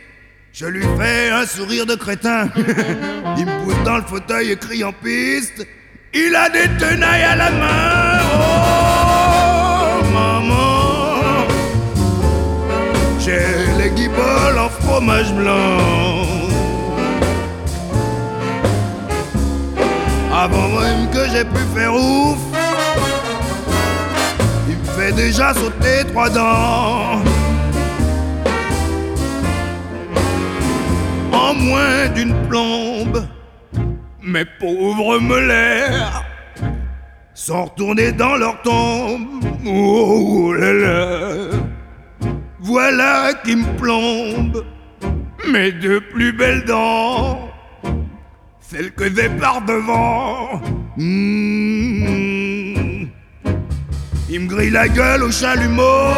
Je 0.53 0.65
lui 0.65 0.85
fais 0.97 1.29
un 1.29 1.45
sourire 1.45 1.85
de 1.85 1.95
crétin. 1.95 2.49
Il 3.37 3.45
me 3.45 3.63
pousse 3.63 3.83
dans 3.83 3.97
le 3.97 4.03
fauteuil 4.03 4.51
et 4.51 4.55
crie 4.55 4.83
en 4.83 4.93
piste. 4.93 5.67
Il 6.13 6.33
a 6.35 6.49
des 6.49 6.69
tenailles 6.79 7.23
à 7.23 7.35
la 7.35 7.51
main. 7.51 8.19
Oh, 8.33 10.03
maman. 10.13 11.45
J'ai 13.19 13.47
les 13.77 13.89
guiboles 13.89 14.59
en 14.59 14.69
fromage 14.69 15.33
blanc. 15.33 16.15
Avant 20.33 20.67
même 20.69 21.09
que 21.11 21.27
j'ai 21.31 21.43
pu 21.43 21.61
faire 21.75 21.93
ouf, 21.93 22.37
il 24.69 24.77
me 24.77 24.85
fait 24.97 25.11
déjà 25.11 25.53
sauter 25.53 26.05
trois 26.11 26.29
dents. 26.29 27.34
Moins 31.55 32.07
d'une 32.09 32.35
plombe. 32.47 33.27
Mes 34.21 34.45
pauvres 34.59 35.19
molaires 35.19 36.23
sont 37.33 37.65
retournés 37.65 38.11
dans 38.11 38.37
leur 38.37 38.61
tombe. 38.61 39.43
Oh 39.65 40.53
là 40.53 40.73
là, 40.73 41.29
voilà 42.59 43.33
qui 43.43 43.55
me 43.55 43.77
plombe 43.77 44.65
mes 45.47 45.71
deux 45.71 46.01
plus 46.01 46.31
belles 46.33 46.65
dents, 46.65 47.49
celles 48.59 48.91
que 48.93 49.05
j'ai 49.13 49.29
par 49.29 49.61
devant. 49.61 50.61
Mmh. 50.97 52.15
Il 54.29 54.39
me 54.39 54.47
grille 54.47 54.71
la 54.71 54.87
gueule 54.87 55.23
au 55.23 55.31
chalumeau 55.31 56.11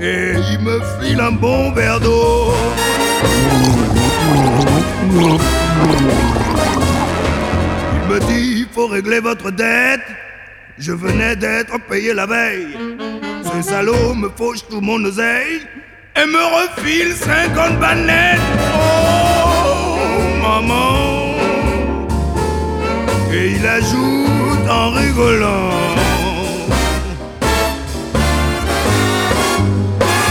et 0.00 0.32
il 0.52 0.58
me 0.60 0.80
file 1.00 1.20
un 1.20 1.32
bon 1.32 1.72
verre 1.72 2.00
d'eau. 2.00 2.52
Il 7.94 8.14
me 8.14 8.20
dit, 8.20 8.60
il 8.60 8.66
faut 8.72 8.86
régler 8.86 9.20
votre 9.20 9.50
dette. 9.50 10.00
Je 10.78 10.92
venais 10.92 11.36
d'être 11.36 11.78
payé 11.88 12.14
la 12.14 12.26
veille. 12.26 12.76
Ce 13.44 13.62
salaud 13.70 14.14
me 14.14 14.28
fauche 14.36 14.66
tout 14.68 14.80
mon 14.80 15.02
oseille 15.04 15.60
et 16.16 16.26
me 16.26 16.42
refile 16.58 17.14
50 17.14 17.78
balles 17.78 18.38
Oh, 18.74 19.98
maman. 20.42 21.34
Et 23.32 23.52
il 23.56 23.66
ajoute 23.66 24.68
en 24.68 24.90
rigolant. 24.90 25.70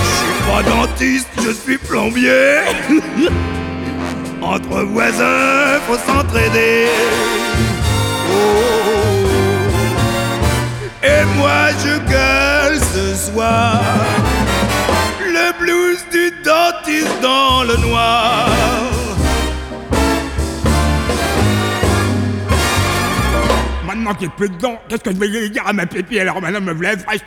Je 0.03 0.11
suis 0.17 0.41
pas 0.49 0.63
dentiste, 0.63 1.28
je 1.43 1.51
suis 1.51 1.77
plombier. 1.77 2.59
Entre 4.41 4.83
voisins, 4.83 5.79
faut 5.87 5.97
s'entraider. 5.97 6.87
Oh. 8.31 8.79
Et 11.03 11.23
moi 11.37 11.69
je 11.83 11.97
gueule 12.11 12.79
ce 12.79 13.31
soir 13.31 13.81
le 15.25 15.59
blues 15.59 16.05
du 16.11 16.31
dentiste 16.43 17.21
dans 17.21 17.63
le 17.63 17.77
noir. 17.87 18.49
Maintenant 23.85 24.13
qu'il 24.13 24.27
n'y 24.27 24.33
plus 24.35 24.49
de 24.49 24.57
dents, 24.57 24.79
qu'est-ce 24.87 25.03
que 25.03 25.11
je 25.11 25.17
vais 25.17 25.49
dire 25.49 25.63
à 25.65 25.73
ma 25.73 25.85
pépi 25.85 26.19
alors 26.19 26.41
maintenant 26.41 26.61
me 26.61 26.73
lève 26.73 27.03
fraîche 27.03 27.21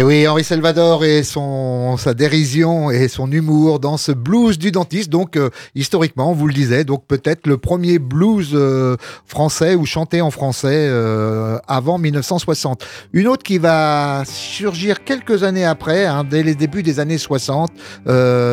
Et 0.00 0.02
eh 0.02 0.06
oui, 0.06 0.26
Henri 0.26 0.44
Salvador 0.44 1.04
et 1.04 1.22
son, 1.22 1.98
sa 1.98 2.14
dérision 2.14 2.90
et 2.90 3.06
son 3.06 3.30
humour 3.30 3.80
dans 3.80 3.98
ce 3.98 4.12
blues 4.12 4.56
du 4.56 4.72
dentiste. 4.72 5.10
Donc, 5.10 5.36
euh, 5.36 5.50
historiquement, 5.74 6.30
on 6.30 6.32
vous 6.32 6.46
le 6.46 6.54
disait, 6.54 6.84
donc 6.84 7.04
peut-être 7.06 7.46
le 7.46 7.58
premier 7.58 7.98
blues 7.98 8.52
euh, 8.54 8.96
français 9.26 9.74
ou 9.74 9.84
chanté 9.84 10.22
en 10.22 10.30
français 10.30 10.88
euh, 10.88 11.58
avant 11.68 11.98
1960. 11.98 12.82
Une 13.12 13.28
autre 13.28 13.42
qui 13.42 13.58
va 13.58 14.22
surgir 14.24 15.04
quelques 15.04 15.42
années 15.42 15.66
après, 15.66 16.06
hein, 16.06 16.24
dès 16.24 16.42
les 16.42 16.54
débuts 16.54 16.82
des 16.82 16.98
années 16.98 17.18
60, 17.18 17.70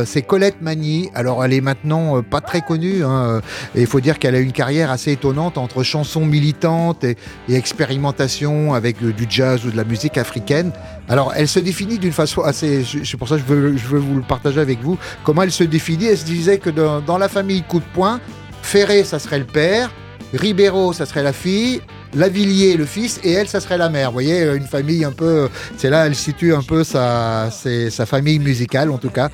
c'est 0.06 0.24
Colette 0.24 0.62
Magny. 0.62 1.10
Alors, 1.16 1.46
elle 1.46 1.54
est 1.54 1.62
maintenant 1.62 2.24
pas 2.24 2.42
très 2.42 2.60
connue. 2.60 3.06
Hein, 3.06 3.40
et 3.74 3.80
il 3.80 3.88
faut 3.88 4.02
dire 4.02 4.20
qu'elle 4.20 4.36
a 4.36 4.40
une 4.40 4.52
carrière 4.52 4.92
assez 4.92 5.14
étonnante 5.14 5.58
entre 5.58 5.84
chansons 5.84 6.26
militantes 6.26 7.06
et, 7.06 7.16
et 7.48 7.56
expérimentation 7.56 8.74
avec 8.74 9.02
du 9.02 9.28
jazz 9.30 9.66
ou 9.66 9.72
de 9.72 9.78
la 9.78 9.86
musique 9.86 10.18
africaine. 10.18 10.74
Alors, 11.10 11.34
elle 11.36 11.48
se 11.48 11.60
définit 11.60 11.98
d'une 11.98 12.12
façon 12.12 12.42
assez. 12.42 12.84
C'est 13.04 13.18
pour 13.18 13.28
ça 13.28 13.38
que 13.38 13.44
je 13.48 13.88
veux, 13.88 14.00
vous 14.00 14.16
le 14.16 14.22
partager 14.22 14.60
avec 14.60 14.82
vous. 14.82 14.98
Comment 15.24 15.44
elle 15.44 15.52
se 15.52 15.64
définit? 15.64 16.06
Elle 16.06 16.18
se 16.18 16.26
disait 16.26 16.58
que 16.58 16.70
dans, 16.70 17.02
dans 17.02 17.18
la 17.18 17.30
famille 17.30 17.64
coup 17.64 17.80
de 17.80 17.86
poing, 17.94 18.20
Ferré, 18.62 19.04
ça 19.06 19.18
serait 19.18 19.40
le 19.40 19.46
père, 19.46 19.90
Ribeiro, 20.34 20.92
ça 20.92 21.06
serait 21.06 21.24
la 21.24 21.32
fille, 21.32 21.82
Lavillier, 22.14 22.78
le 22.78 22.86
fils, 22.86 23.20
et 23.24 23.34
elle, 23.34 23.48
ça 23.48 23.60
serait 23.60 23.78
la 23.78 23.90
mère. 23.90 24.10
Vous 24.10 24.14
voyez, 24.14 24.44
une 24.56 24.68
famille 24.68 25.04
un 25.04 25.12
peu. 25.12 25.50
C'est 25.78 25.90
là, 25.90 26.08
elle 26.08 26.16
situe 26.16 26.54
un 26.54 26.62
peu 26.62 26.84
sa, 26.84 27.50
sa 27.52 28.06
famille 28.06 28.40
musicale, 28.40 28.92
en 28.92 28.98
tout 28.98 29.10
cas. 29.10 29.30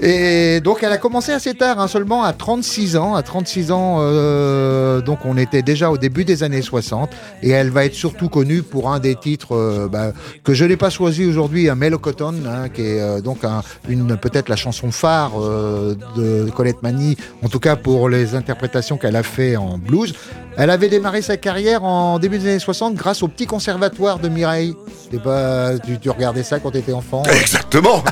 Et 0.00 0.60
donc, 0.60 0.82
elle 0.82 0.92
a 0.92 0.98
commencé 0.98 1.32
assez 1.32 1.54
tard, 1.54 1.80
hein, 1.80 1.88
seulement 1.88 2.24
à 2.24 2.32
36 2.32 2.96
ans. 2.96 3.14
À 3.14 3.22
36 3.22 3.72
ans, 3.72 3.96
euh, 4.00 5.00
donc 5.00 5.20
on 5.24 5.36
était 5.36 5.62
déjà 5.62 5.90
au 5.90 5.98
début 5.98 6.24
des 6.24 6.42
années 6.42 6.62
60. 6.62 7.10
Et 7.42 7.50
elle 7.50 7.70
va 7.70 7.84
être 7.84 7.94
surtout 7.94 8.28
connue 8.28 8.62
pour 8.62 8.90
un 8.90 9.00
des 9.00 9.14
titres 9.14 9.54
euh, 9.54 9.88
bah, 9.88 10.12
que 10.44 10.54
je 10.54 10.64
n'ai 10.64 10.76
pas 10.76 10.90
choisi 10.90 11.26
aujourd'hui, 11.26 11.68
un 11.68 11.74
Melocoton, 11.74 12.34
hein, 12.46 12.68
qui 12.68 12.82
est 12.82 13.00
euh, 13.00 13.20
donc 13.20 13.38
une 13.88 14.16
peut-être 14.16 14.48
la 14.48 14.56
chanson 14.56 14.90
phare 14.90 15.32
de 16.16 16.50
Colette 16.50 16.82
Mani, 16.82 17.16
en 17.42 17.48
tout 17.48 17.60
cas 17.60 17.76
pour 17.76 18.08
les 18.08 18.34
interprétations 18.34 18.96
qu'elle 18.96 19.16
a 19.16 19.22
fait 19.22 19.56
en 19.56 19.78
blues. 19.78 20.14
Elle 20.60 20.70
avait 20.70 20.88
démarré 20.88 21.22
sa 21.22 21.36
carrière 21.36 21.84
en 21.84 22.18
début 22.18 22.36
des 22.36 22.48
années 22.48 22.58
60 22.58 22.96
grâce 22.96 23.22
au 23.22 23.28
petit 23.28 23.46
conservatoire 23.46 24.18
de 24.18 24.28
Mireille. 24.28 24.74
Pas, 25.22 25.78
tu, 25.78 25.98
tu, 25.98 26.10
regardais 26.10 26.42
ça 26.42 26.58
quand 26.58 26.72
tu 26.72 26.78
étais 26.78 26.92
enfant. 26.92 27.22
Exactement. 27.30 28.02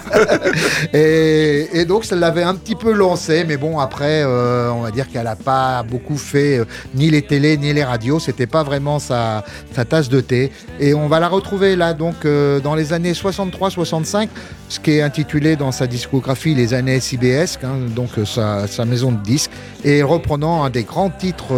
et, 0.95 1.85
donc 1.87 2.05
ça 2.05 2.15
l'avait 2.15 2.45
un 2.45 2.55
petit 2.55 2.77
peu 2.77 2.93
lancé, 2.93 3.45
mais 3.47 3.57
bon 3.57 3.81
après, 3.81 4.23
euh, 4.23 4.71
on 4.71 4.81
va 4.81 4.93
dire 4.93 5.09
qu'elle 5.09 5.25
n'a 5.25 5.37
pas 5.37 5.83
beaucoup 5.83 6.17
fait 6.17 6.59
euh, 6.59 6.65
ni 6.95 7.11
les 7.11 7.23
télés 7.23 7.59
ni 7.59 7.73
les 7.73 7.83
radios. 7.83 8.21
C'était 8.21 8.47
pas 8.47 8.63
vraiment 8.63 9.01
sa, 9.01 9.45
sa, 9.75 9.85
tasse 9.85 10.09
de 10.09 10.21
thé. 10.21 10.53
Et 10.79 10.95
on 10.95 11.09
va 11.09 11.19
la 11.21 11.29
retrouver 11.29 11.75
là 11.75 11.95
donc 11.95 12.25
euh, 12.25 12.61
dans 12.61 12.77
les 12.77 12.93
années 12.93 13.13
63-65, 13.13 14.29
ce 14.69 14.81
qui 14.81 14.93
est 14.93 15.03
intitulé 15.03 15.57
dans 15.57 15.73
sa 15.73 15.89
discographie 15.89 16.55
les 16.55 16.75
années 16.75 17.01
CBS, 17.01 17.59
hein, 17.65 17.77
donc 17.95 18.11
sa, 18.25 18.69
sa, 18.69 18.85
maison 18.85 19.11
de 19.11 19.23
disques, 19.23 19.51
et 19.85 20.03
reprenant 20.03 20.65
un 20.65 20.71
des 20.71 20.85
grands 20.85 21.11
titres 21.11 21.53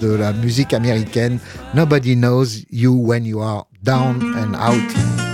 de 0.00 0.08
la 0.08 0.32
musique 0.32 0.72
américaine, 0.72 1.38
Nobody 1.74 2.14
Knows 2.16 2.64
You 2.70 2.92
When 2.94 3.24
You 3.24 3.40
Are 3.40 3.64
Down 3.82 4.20
and 4.36 4.54
Out. 4.54 5.29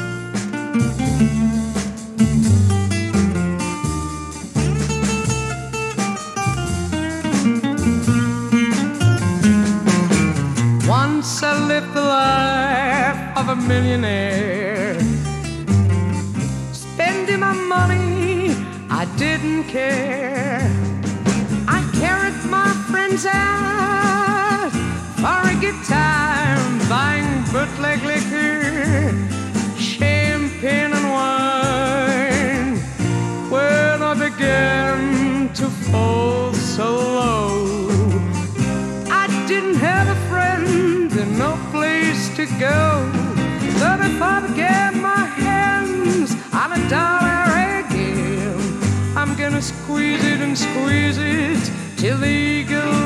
Squeeze 50.76 51.18
it? 51.18 51.70
Till 51.96 52.18
the 52.18 52.26
eagle 52.26 53.05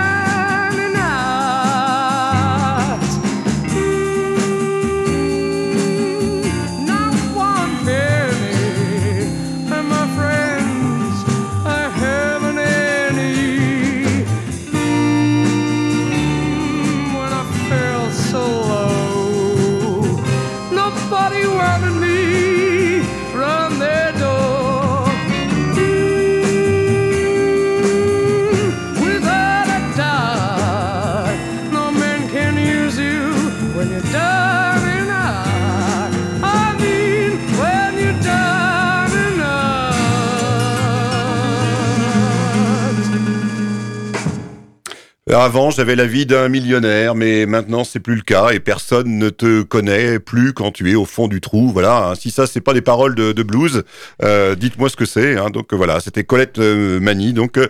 Avant, 45.33 45.69
j'avais 45.71 45.95
la 45.95 46.05
vie 46.05 46.25
d'un 46.25 46.49
millionnaire, 46.49 47.15
mais 47.15 47.45
maintenant, 47.45 47.85
c'est 47.85 48.01
plus 48.01 48.15
le 48.15 48.21
cas 48.21 48.49
et 48.49 48.59
personne 48.59 49.17
ne 49.17 49.29
te 49.29 49.61
connaît 49.61 50.19
plus 50.19 50.51
quand 50.51 50.71
tu 50.71 50.91
es 50.91 50.95
au 50.95 51.05
fond 51.05 51.29
du 51.29 51.39
trou. 51.39 51.69
Voilà. 51.71 52.09
hein. 52.09 52.15
Si 52.15 52.31
ça, 52.31 52.47
c'est 52.47 52.59
pas 52.59 52.73
des 52.73 52.81
paroles 52.81 53.15
de, 53.15 53.43
blues, 53.43 53.83
euh, 54.23 54.55
dites-moi 54.55 54.89
ce 54.89 54.97
que 54.97 55.05
c'est. 55.05 55.37
hein. 55.37 55.49
Donc 55.49 55.73
voilà, 55.73 56.01
c'était 56.01 56.25
Colette 56.25 56.59
euh, 56.59 56.99
Mani. 56.99 57.31
Donc 57.31 57.57
euh, 57.57 57.67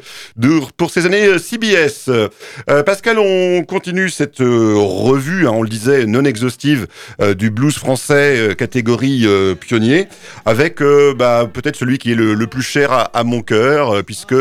pour 0.75 0.89
ces 0.89 1.05
années 1.05 1.27
euh, 1.27 1.37
CBS. 1.37 2.09
Pascal, 2.85 3.19
on 3.19 3.63
continue 3.63 4.09
cette 4.09 4.39
revue, 4.39 5.45
hein, 5.47 5.51
on 5.53 5.61
le 5.61 5.69
disait, 5.69 6.05
non 6.07 6.23
exhaustive 6.25 6.87
du 7.37 7.51
blues 7.51 7.75
français 7.77 8.55
catégorie 8.57 9.27
pionnier, 9.59 10.07
avec 10.45 10.81
bah, 11.17 11.47
peut-être 11.51 11.75
celui 11.75 11.97
qui 11.99 12.11
est 12.13 12.15
le, 12.15 12.47
plus 12.47 12.61
cher 12.63 12.91
à, 12.91 13.01
à 13.17 13.23
mon 13.23 13.41
cœur, 13.41 14.03
puisque 14.03 14.35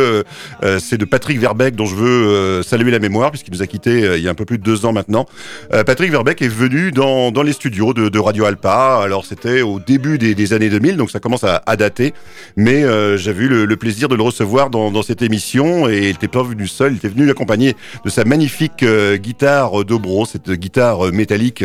c'est 0.79 0.97
de 0.99 1.05
Patrick 1.05 1.39
Verbeck 1.39 1.75
dont 1.75 1.87
je 1.87 1.95
veux 1.97 2.63
saluer 2.63 2.91
la 2.91 2.99
mémoire, 2.99 3.10
puisqu'il 3.31 3.53
nous 3.53 3.63
a 3.63 3.67
quitté 3.67 4.05
euh, 4.05 4.19
il 4.19 4.25
y 4.25 4.29
a 4.29 4.31
un 4.31 4.35
peu 4.35 4.45
plus 4.45 4.59
de 4.59 4.63
deux 4.63 4.87
ans 4.87 4.93
maintenant. 4.93 5.27
Euh, 5.73 5.85
Patrick 5.85 6.11
Verbeck 6.11 6.43
est 6.43 6.49
venu 6.49 6.93
dans, 6.93 7.31
les 7.43 7.53
studios 7.53 7.93
de, 7.93 8.19
Radio 8.19 8.45
Alpa. 8.45 9.01
Alors 9.03 9.25
c'était 9.25 9.63
au 9.63 9.81
début 9.81 10.19
des, 10.19 10.53
années 10.53 10.69
2000, 10.69 10.97
donc 10.97 11.11
ça 11.11 11.21
commence 11.21 11.45
à, 11.45 11.63
à 11.67 11.77
dater. 11.77 12.13
Mais 12.57 12.85
euh, 12.85 13.17
j'avais 13.17 13.45
eu 13.45 13.49
le, 13.49 13.77
plaisir 13.77 14.09
de 14.09 14.15
le 14.15 14.23
recevoir 14.23 14.71
dans, 14.71 15.03
cette 15.03 15.23
émission 15.23 15.89
et 15.89 15.99
il 15.99 16.13
n'était 16.13 16.29
pas 16.29 16.43
venu 16.43 16.67
seul, 16.67 16.93
il 16.93 16.97
était 16.97 17.09
venu 17.09 17.31
accompagné 17.31 17.75
de 18.05 18.11
sa 18.11 18.25
magnifique 18.25 18.83
euh, 18.83 19.17
guitare 19.17 19.85
Dobro, 19.85 20.27
cette 20.27 20.51
guitare 20.51 21.13
métallique 21.13 21.65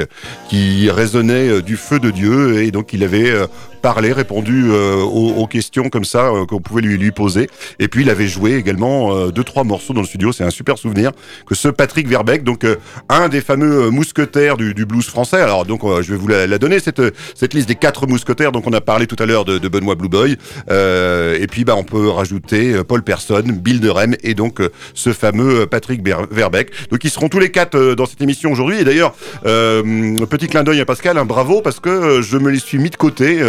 qui 0.50 0.90
résonnait 0.90 1.62
du 1.62 1.76
feu 1.76 2.00
de 2.00 2.12
Dieu 2.12 2.64
et 2.64 2.72
donc 2.72 2.94
il 2.94 3.04
avait 3.04 3.34
parlé, 3.82 4.14
répondu 4.14 4.72
aux, 4.72 5.48
questions 5.48 5.90
comme 5.90 6.06
ça 6.06 6.32
qu'on 6.48 6.60
pouvait 6.60 6.82
lui, 6.82 7.12
poser. 7.12 7.50
Et 7.80 7.88
puis 7.88 8.04
il 8.04 8.10
avait 8.10 8.28
joué 8.28 8.56
également 8.56 9.28
deux 9.28 9.44
trois 9.44 9.64
morceaux 9.64 9.94
dans 9.94 10.02
le 10.02 10.08
studio. 10.08 10.32
C'est 10.32 10.44
un 10.44 10.50
super 10.50 10.78
souvenir 10.78 11.12
que 11.46 11.56
ce 11.56 11.68
Patrick 11.68 12.08
Verbeck, 12.08 12.44
donc 12.44 12.64
euh, 12.64 12.76
un 13.10 13.30
des 13.30 13.42
fameux 13.42 13.86
euh, 13.86 13.90
mousquetaires 13.90 14.58
du, 14.58 14.74
blues 14.86 15.06
français. 15.06 15.42
Alors 15.42 15.66
donc 15.66 15.84
euh, 15.84 16.02
je 16.02 16.12
vais 16.12 16.18
vous 16.18 16.28
la, 16.28 16.58
donner 16.58 16.80
cette 16.80 17.02
cette 17.36 17.54
liste 17.54 17.68
des 17.68 17.76
quatre 17.76 18.08
mousquetaires. 18.08 18.52
Donc 18.52 18.68
on 18.68 18.74
a 18.74 18.82
parlé 18.82 19.08
tout 19.08 19.16
à 19.20 19.26
l'heure 19.26 19.46
de, 19.46 19.58
de 19.58 19.68
Benoît 19.68 19.96
Blue 19.96 20.10
Boy. 20.10 20.38
Euh, 20.70 21.38
et 21.40 21.48
puis 21.48 21.64
bah 21.66 21.76
on 21.78 21.84
peut 21.84 22.10
rajouter 22.10 22.84
Paul 22.88 23.04
Person, 23.04 23.44
Bill 23.44 23.80
de 23.80 23.90
Rem 23.90 24.16
et 24.24 24.34
donc 24.34 24.60
ce 24.94 25.14
fameux 25.14 25.66
Patrick 25.66 26.02
Verbeck. 26.32 26.72
Donc 26.90 27.04
ils 27.04 27.10
seront 27.10 27.30
tous 27.30 27.40
les 27.40 27.52
quatre 27.52 27.96
dans 27.96 28.06
cette 28.06 28.22
émission 28.22 28.52
aujourd'hui. 28.52 28.80
Et 28.80 28.84
d'ailleurs 28.84 29.14
petit 29.44 30.48
clin 30.48 30.64
d'œil 30.64 30.82
à 30.82 30.86
Pascal, 30.86 31.18
un 31.18 31.26
bravo 31.26 31.62
parce 31.62 31.80
que 31.80 32.22
je 32.22 32.38
me 32.38 32.50
les 32.50 32.60
suis 32.60 32.78
mis 32.78 32.90
de 32.90 32.96
côté. 32.96 33.40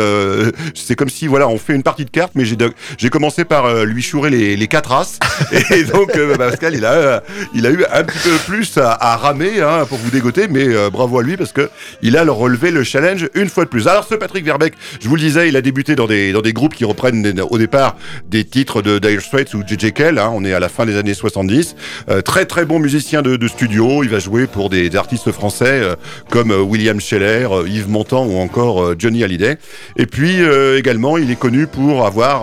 C'est 0.74 0.96
comme 0.96 1.08
si 1.08 1.26
voilà 1.26 1.48
on 1.48 1.58
fait 1.58 1.74
une 1.74 1.82
partie 1.82 2.04
de 2.04 2.10
cartes, 2.10 2.32
mais 2.34 2.44
j'ai 2.44 3.10
commencé 3.10 3.44
par 3.44 3.84
lui 3.84 4.02
chourer 4.02 4.30
les, 4.30 4.66
quatre 4.68 4.92
as. 4.92 5.18
Et 5.70 5.84
donc 5.84 6.16
euh, 6.16 6.36
Pascal 6.36 6.74
il 6.74 6.84
a 6.84 7.22
il 7.54 7.66
a 7.66 7.70
eu 7.70 7.75
un 7.90 8.04
petit 8.04 8.18
peu 8.18 8.36
plus 8.46 8.78
à, 8.78 8.92
à 8.92 9.16
ramer 9.16 9.60
hein, 9.60 9.84
pour 9.88 9.98
vous 9.98 10.10
dégoter, 10.10 10.48
mais 10.48 10.66
euh, 10.68 10.90
bravo 10.90 11.18
à 11.18 11.22
lui 11.22 11.36
parce 11.36 11.52
que 11.52 11.68
il 12.02 12.16
a 12.16 12.24
le 12.24 12.32
relevé 12.32 12.70
le 12.70 12.84
challenge 12.84 13.28
une 13.34 13.48
fois 13.48 13.64
de 13.64 13.70
plus. 13.70 13.88
Alors 13.88 14.06
ce 14.06 14.14
Patrick 14.14 14.44
Verbeck, 14.44 14.74
je 15.00 15.08
vous 15.08 15.16
le 15.16 15.20
disais, 15.22 15.48
il 15.48 15.56
a 15.56 15.62
débuté 15.62 15.94
dans 15.96 16.06
des 16.06 16.32
dans 16.32 16.42
des 16.42 16.52
groupes 16.52 16.74
qui 16.74 16.84
reprennent 16.84 17.40
au 17.50 17.58
départ 17.58 17.96
des 18.28 18.44
titres 18.44 18.82
de 18.82 18.98
Dire 18.98 19.20
Straits 19.20 19.54
ou 19.54 19.62
J.J. 19.66 19.92
Kell. 19.92 20.18
hein, 20.18 20.30
on 20.32 20.44
est 20.44 20.52
à 20.52 20.60
la 20.60 20.68
fin 20.68 20.86
des 20.86 20.96
années 20.96 21.14
70. 21.14 21.76
Euh, 22.08 22.22
très 22.22 22.46
très 22.46 22.64
bon 22.64 22.78
musicien 22.78 23.22
de, 23.22 23.36
de 23.36 23.48
studio. 23.48 24.02
Il 24.02 24.10
va 24.10 24.18
jouer 24.18 24.46
pour 24.46 24.70
des, 24.70 24.94
artistes 24.96 25.32
français 25.32 25.80
euh, 25.82 25.94
comme 26.30 26.50
euh, 26.50 26.60
William 26.60 27.00
Scheller, 27.00 27.48
euh, 27.50 27.68
Yves 27.68 27.88
Montand 27.88 28.26
ou 28.26 28.36
encore 28.36 28.82
euh, 28.82 28.96
Johnny 28.98 29.24
Hallyday. 29.24 29.58
Et 29.96 30.06
puis 30.06 30.36
également, 30.76 31.18
il 31.18 31.30
est 31.30 31.38
connu 31.38 31.66
pour 31.66 32.06
avoir 32.06 32.42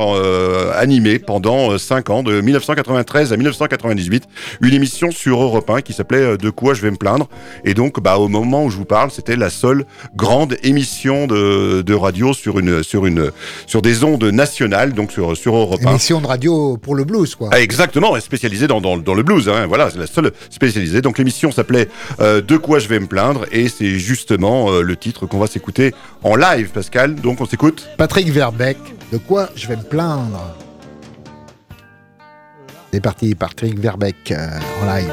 animé 0.75 1.19
pendant 1.19 1.77
5 1.77 2.09
ans, 2.09 2.23
de 2.23 2.41
1993 2.41 3.31
à 3.33 3.37
1998, 3.37 4.23
une 4.61 4.73
émission 4.73 5.11
sur 5.23 5.41
Europe 5.41 5.69
1 5.69 5.81
qui 5.81 5.93
s'appelait 5.93 6.33
euh, 6.33 6.38
De 6.38 6.49
quoi 6.49 6.73
je 6.73 6.81
vais 6.81 6.91
me 6.91 6.97
plaindre. 6.97 7.29
Et 7.63 7.73
donc, 7.73 8.01
bah, 8.01 8.17
au 8.17 8.27
moment 8.27 8.65
où 8.65 8.69
je 8.69 8.75
vous 8.75 8.83
parle, 8.86 9.09
c'était 9.09 9.38
la 9.38 9.49
seule 9.49 9.86
grande 10.15 10.57
émission 10.63 11.27
de, 11.27 11.81
de 11.81 11.93
radio 11.93 12.33
sur 12.33 12.59
une 12.59 12.83
sur 12.83 13.05
une 13.05 13.31
sur 13.65 13.81
des 13.81 14.03
ondes 14.03 14.23
nationales, 14.25 14.91
donc 14.91 15.13
sur 15.13 15.38
sur 15.38 15.55
Europe 15.55 15.79
1. 15.86 15.91
Émission 15.91 16.19
de 16.19 16.27
radio 16.27 16.77
pour 16.77 16.95
le 16.95 17.05
blues, 17.05 17.36
quoi. 17.36 17.49
Ah, 17.53 17.62
exactement, 17.62 18.19
spécialisée 18.19 18.67
dans, 18.67 18.81
dans, 18.81 18.97
dans 18.97 19.13
le 19.13 19.23
blues. 19.23 19.47
Hein, 19.47 19.65
voilà, 19.67 19.89
c'est 19.89 19.99
la 19.99 20.07
seule 20.07 20.31
spécialisée. 20.49 21.01
Donc 21.01 21.17
l'émission 21.17 21.51
s'appelait 21.51 21.88
euh, 22.19 22.41
De 22.41 22.57
quoi 22.57 22.79
je 22.79 22.89
vais 22.89 22.99
me 22.99 23.07
plaindre, 23.07 23.45
et 23.51 23.69
c'est 23.69 23.97
justement 23.99 24.71
euh, 24.71 24.81
le 24.81 24.97
titre 24.97 25.25
qu'on 25.25 25.39
va 25.39 25.47
s'écouter 25.47 25.93
en 26.23 26.36
live, 26.36 26.69
Pascal. 26.71 27.15
Donc 27.15 27.39
on 27.39 27.45
s'écoute. 27.45 27.88
Patrick 27.97 28.29
Verbeck, 28.29 28.77
de 29.13 29.17
quoi 29.17 29.49
je 29.55 29.67
vais 29.67 29.77
me 29.77 29.83
plaindre 29.83 30.57
C'est 32.93 33.01
parti, 33.01 33.34
Patrick 33.34 33.79
Verbeck 33.79 34.29
euh, 34.29 34.60
en 34.79 34.86
live. 34.86 35.12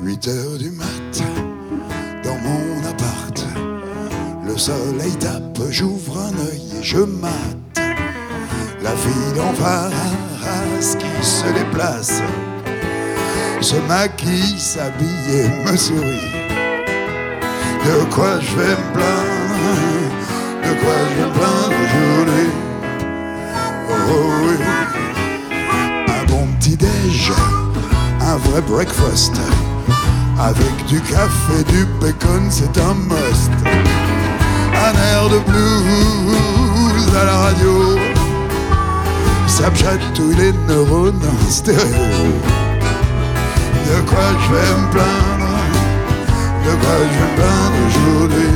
Huit 0.00 0.26
heures 0.26 0.58
du 0.58 0.70
matin, 0.70 1.24
dans 2.24 2.34
mon 2.38 2.84
appart, 2.88 3.46
le 4.44 4.58
soleil 4.58 5.12
tape, 5.20 5.60
j'ouvre 5.70 6.18
un 6.18 6.36
œil 6.48 6.80
et 6.80 6.82
je 6.82 6.98
mate. 6.98 7.30
La 8.82 8.90
fille 8.96 9.40
en 9.40 9.52
face 9.54 10.96
qui 10.96 11.24
se 11.24 11.46
déplace, 11.52 12.20
se 13.64 13.76
maquille, 13.88 14.58
s'habille 14.58 15.08
et 15.32 15.48
me 15.64 15.74
sourit. 15.74 16.32
De 17.82 18.04
quoi 18.14 18.38
je 18.38 18.56
vais 18.56 18.76
me 18.76 18.92
plaindre, 18.92 19.54
de 20.62 20.72
quoi 20.80 20.96
je 21.08 21.14
vais 21.14 21.26
me 21.26 21.32
plaindre 21.32 21.76
aujourd'hui? 21.86 22.50
Oh 23.88 24.28
oui, 24.44 24.56
un 26.08 26.24
bon 26.26 26.46
petit 26.58 26.76
déj, 26.76 27.32
un 28.20 28.36
vrai 28.36 28.60
breakfast. 28.60 29.40
Avec 30.38 30.84
du 30.86 31.00
café, 31.00 31.64
du 31.68 31.86
bacon, 32.02 32.50
c'est 32.50 32.76
un 32.78 32.94
must. 32.94 33.50
Un 33.64 34.94
air 35.10 35.30
de 35.30 35.38
blues 35.38 37.16
à 37.18 37.24
la 37.24 37.36
radio. 37.38 37.98
Ça 39.46 39.70
me 39.70 39.76
chatouille 39.76 40.36
les 40.36 40.52
neurones 40.68 41.22
en 41.24 41.50
stéréo. 41.50 42.34
De 43.84 44.00
quoi 44.08 44.26
je 44.40 44.54
vais 44.54 44.70
me 44.80 44.90
plaindre? 44.90 45.52
De 46.64 46.72
quoi 46.82 46.94
je 46.98 47.18
vais 47.18 47.30
me 47.30 47.36
plaindre 47.36 47.78
aujourd'hui? 47.88 48.50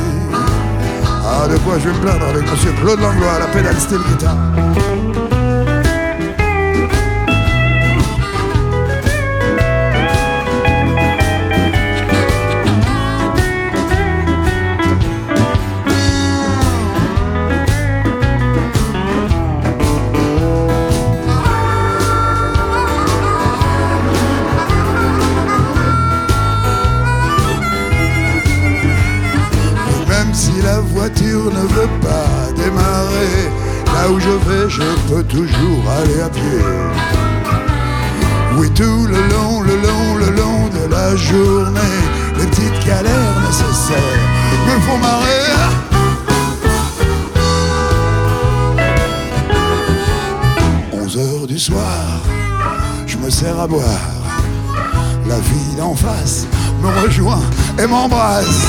Ah, 1.24 1.46
de 1.48 1.56
quoi 1.58 1.78
je 1.78 1.88
vais 1.88 1.94
me 1.94 2.00
plaindre 2.00 2.26
avec 2.28 2.50
Monsieur 2.50 2.72
Claude 2.80 3.00
Langlois 3.00 3.32
à 3.32 3.38
la 3.40 3.46
pédale 3.46 3.76
style 3.78 4.02
guitare? 4.08 4.36
Et 57.78 57.86
m'embrasse. 57.86 58.66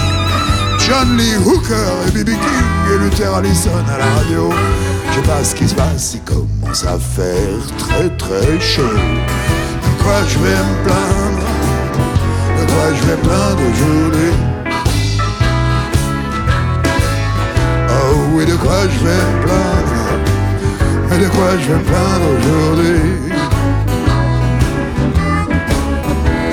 John 0.79 1.17
Lee 1.17 1.35
Hooker 1.45 1.91
et 2.07 2.11
B.B. 2.11 2.29
King 2.29 2.93
et 2.93 2.97
Luther 2.97 3.33
Allison 3.33 3.83
à 3.93 3.97
la 3.97 4.05
radio. 4.05 4.51
Je 5.09 5.15
sais 5.15 5.21
pas 5.21 5.43
ce 5.43 5.55
qui 5.55 5.67
se 5.67 5.75
passe, 5.75 6.13
il 6.15 6.21
commence 6.21 6.83
à 6.85 6.97
faire 6.97 7.59
très 7.77 8.09
très 8.17 8.59
chaud. 8.59 8.83
De 8.83 10.03
quoi 10.03 10.23
je 10.27 10.39
vais 10.39 10.55
me 10.55 10.83
plaindre? 10.83 11.47
De 12.59 12.65
quoi 12.71 12.93
je 12.95 13.03
vais 13.07 13.17
plaindre 13.17 13.61
aujourd'hui? 13.73 14.33
Oh 17.89 18.15
oui, 18.33 18.45
de 18.45 18.55
quoi 18.55 18.81
je 18.83 19.05
vais 19.05 19.15
me 19.15 19.41
plaindre? 19.43 19.95
Mais 21.09 21.17
de 21.17 21.29
quoi 21.29 21.57
je 21.59 21.67
vais 21.67 21.79
me 21.79 21.83
plaindre 21.83 22.27
aujourd'hui? 22.39 23.01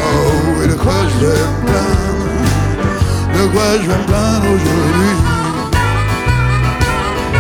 Oh 0.00 0.32
oui, 0.58 0.68
de 0.68 0.74
quoi 0.74 0.94
je 1.08 1.26
vais 1.26 1.32
me 1.32 1.66
plaindre? 1.66 2.05
De 3.36 3.46
quoi 3.48 3.70
je 3.82 3.86
vais 3.86 3.98
me 3.98 4.06
plaindre 4.06 4.46
aujourd'hui? 4.46 5.14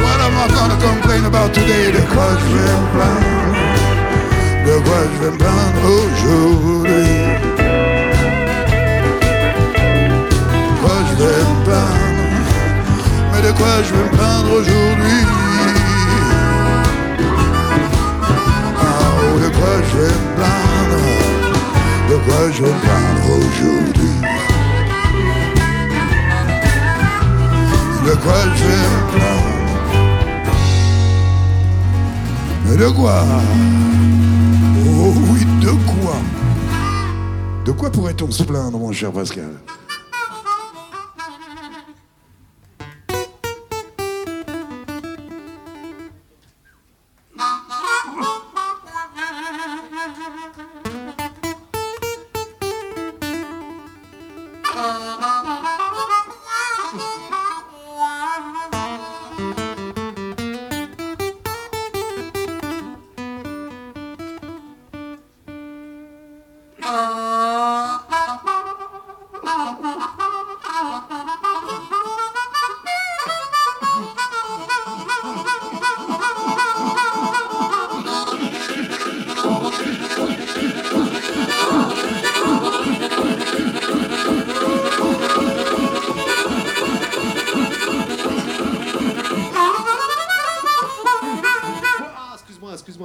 What 0.02 0.18
am 0.26 0.34
I 0.36 0.46
gonna 0.54 0.76
complain 0.76 1.24
about 1.24 1.54
today. 1.54 1.90
De 1.90 2.02
quoi 2.12 2.28
je 2.38 2.46
vais 2.54 2.76
me 2.82 2.88
plaindre? 2.94 3.56
De 4.66 4.76
quoi 4.84 5.00
je 5.10 5.16
vais 5.24 5.30
me 5.30 5.38
plaindre 5.38 5.82
aujourd'hui? 6.04 7.08
De 10.66 10.74
quoi 10.82 10.96
je 11.08 11.14
vais 11.16 11.42
me 11.48 11.64
plaindre? 11.64 12.14
Mais 13.32 13.42
de 13.48 13.52
quoi 13.52 13.74
je 13.82 13.90
vais 13.94 14.04
me 14.04 14.10
plaindre 14.16 14.50
aujourd'hui? 14.52 15.20
Ah, 18.78 19.12
oh, 19.22 19.38
de 19.38 19.48
quoi 19.48 19.74
je 19.88 19.96
vais 19.96 20.14
me 20.20 20.28
plaindre? 20.36 21.00
De 22.10 22.16
quoi 22.26 22.40
je 22.52 22.62
vais 22.62 22.72
me 22.72 22.80
plaindre 22.84 23.26
aujourd'hui? 23.38 24.35
De 28.06 28.12
quoi 28.12 28.34
je 28.54 29.16
plaindre 29.16 29.48
Mais 32.64 32.76
de 32.76 32.88
quoi 32.90 33.24
Oh 34.86 35.12
oui, 35.32 35.44
de 35.60 35.70
quoi. 35.70 36.14
De 37.64 37.72
quoi 37.72 37.90
pourrait-on 37.90 38.30
se 38.30 38.44
plaindre, 38.44 38.78
mon 38.78 38.92
cher 38.92 39.10
Pascal? 39.10 39.50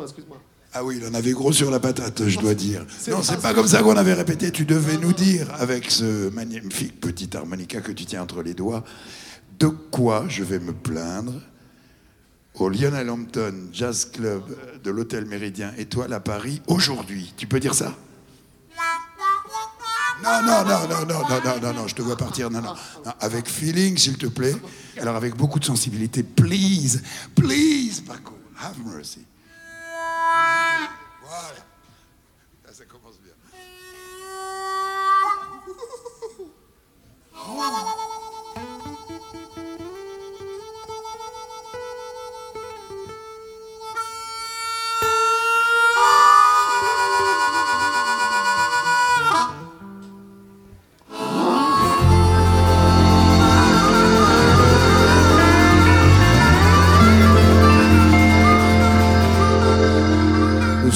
Excuse-moi, 0.03 0.37
excuse-moi, 0.37 0.37
excuse-moi. 0.37 0.37
Ah 0.73 0.85
oui, 0.85 0.99
il 1.01 1.07
en 1.07 1.13
avait 1.13 1.33
gros 1.33 1.51
sur 1.51 1.69
la 1.69 1.81
patate, 1.81 2.27
je 2.27 2.39
dois 2.39 2.53
dire. 2.53 2.85
Non, 3.09 3.21
c'est 3.21 3.41
pas 3.41 3.53
comme 3.53 3.67
ça 3.67 3.83
qu'on 3.83 3.97
avait 3.97 4.13
répété. 4.13 4.51
Tu 4.51 4.63
devais 4.63 4.97
nous 4.97 5.11
dire, 5.11 5.47
avec 5.59 5.91
ce 5.91 6.29
magnifique 6.29 7.01
petit 7.01 7.35
harmonica 7.35 7.81
que 7.81 7.91
tu 7.91 8.05
tiens 8.05 8.21
entre 8.21 8.41
les 8.41 8.53
doigts, 8.53 8.83
de 9.59 9.67
quoi 9.67 10.25
je 10.29 10.43
vais 10.43 10.59
me 10.59 10.71
plaindre 10.71 11.33
au 12.55 12.69
Lionel 12.69 13.09
Hampton 13.09 13.53
Jazz 13.73 14.05
Club 14.11 14.43
de 14.81 14.91
l'Hôtel 14.91 15.25
Méridien 15.25 15.73
Étoile 15.77 16.13
à 16.13 16.19
Paris 16.21 16.61
aujourd'hui. 16.67 17.33
Tu 17.35 17.47
peux 17.47 17.59
dire 17.59 17.73
ça? 17.73 17.93
Non, 20.23 20.41
non, 20.43 20.63
non, 20.63 20.87
non, 20.87 21.05
non, 21.05 21.27
non, 21.27 21.39
non, 21.43 21.61
non, 21.61 21.73
non, 21.73 21.87
je 21.87 21.95
te 21.95 22.01
vois 22.01 22.15
partir. 22.15 22.49
Non, 22.51 22.61
non, 22.61 22.75
non, 23.05 23.11
avec 23.19 23.49
feeling, 23.49 23.97
s'il 23.97 24.17
te 24.17 24.27
plaît. 24.27 24.55
Alors, 24.99 25.15
avec 25.15 25.35
beaucoup 25.35 25.59
de 25.59 25.65
sensibilité. 25.65 26.21
Please, 26.21 27.01
please, 27.35 28.01
Paco, 28.05 28.37
have 28.55 28.77
mercy. 28.85 29.25
Voilà. 31.21 31.63
Là, 32.65 32.73
ça 32.73 32.85
bien. 33.21 33.33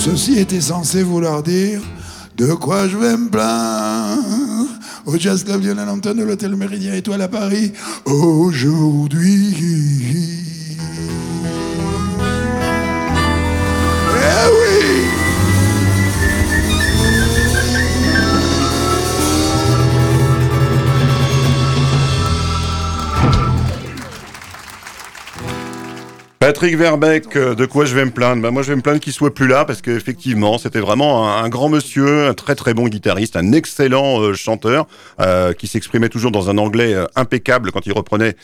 Ceci 0.05 0.37
était 0.37 0.61
censé 0.61 1.01
vouloir 1.01 1.41
dire 1.41 1.81
de 2.37 2.53
quoi 2.53 2.87
je 2.87 2.95
vais 2.95 3.17
me 3.17 3.27
plaindre? 3.27 4.69
Au 5.07 5.17
Jazz 5.17 5.43
Club 5.43 5.63
Lionel 5.63 5.89
Hampton 5.89 6.13
de 6.13 6.23
l'Hôtel 6.23 6.55
Méridien 6.55 6.93
Étoile 6.93 7.23
à 7.23 7.27
Paris 7.27 7.73
aujourd'hui. 8.05 9.55
Eh 14.13 14.64
Patrick 26.45 26.77
Verbeck, 26.77 27.35
euh, 27.37 27.55
de 27.55 27.65
quoi 27.65 27.85
je 27.85 27.95
vais 27.95 28.05
me 28.05 28.11
plaindre? 28.11 28.43
Bah, 28.43 28.51
Moi, 28.51 28.61
je 28.61 28.67
vais 28.67 28.75
me 28.75 28.83
plaindre 28.83 28.99
qu'il 28.99 29.13
soit 29.13 29.33
plus 29.33 29.47
là 29.47 29.65
parce 29.65 29.81
qu'effectivement, 29.81 30.59
c'était 30.59 30.79
vraiment 30.79 31.35
un, 31.35 31.49
grand 31.49 31.69
monsieur, 31.69 32.27
un 32.27 32.35
très 32.35 32.53
très 32.53 32.75
bon 32.75 32.87
guitariste, 32.87 33.35
un 33.35 33.51
excellent 33.51 34.21
euh, 34.21 34.35
chanteur 34.35 34.85
euh, 35.19 35.53
qui 35.53 35.65
s'exprimait 35.65 36.07
toujours 36.07 36.29
dans 36.29 36.51
un 36.51 36.59
anglais 36.59 36.95
impeccable 37.15 37.71
quand 37.71 37.87
il 37.87 37.93
reprenait 37.93 38.35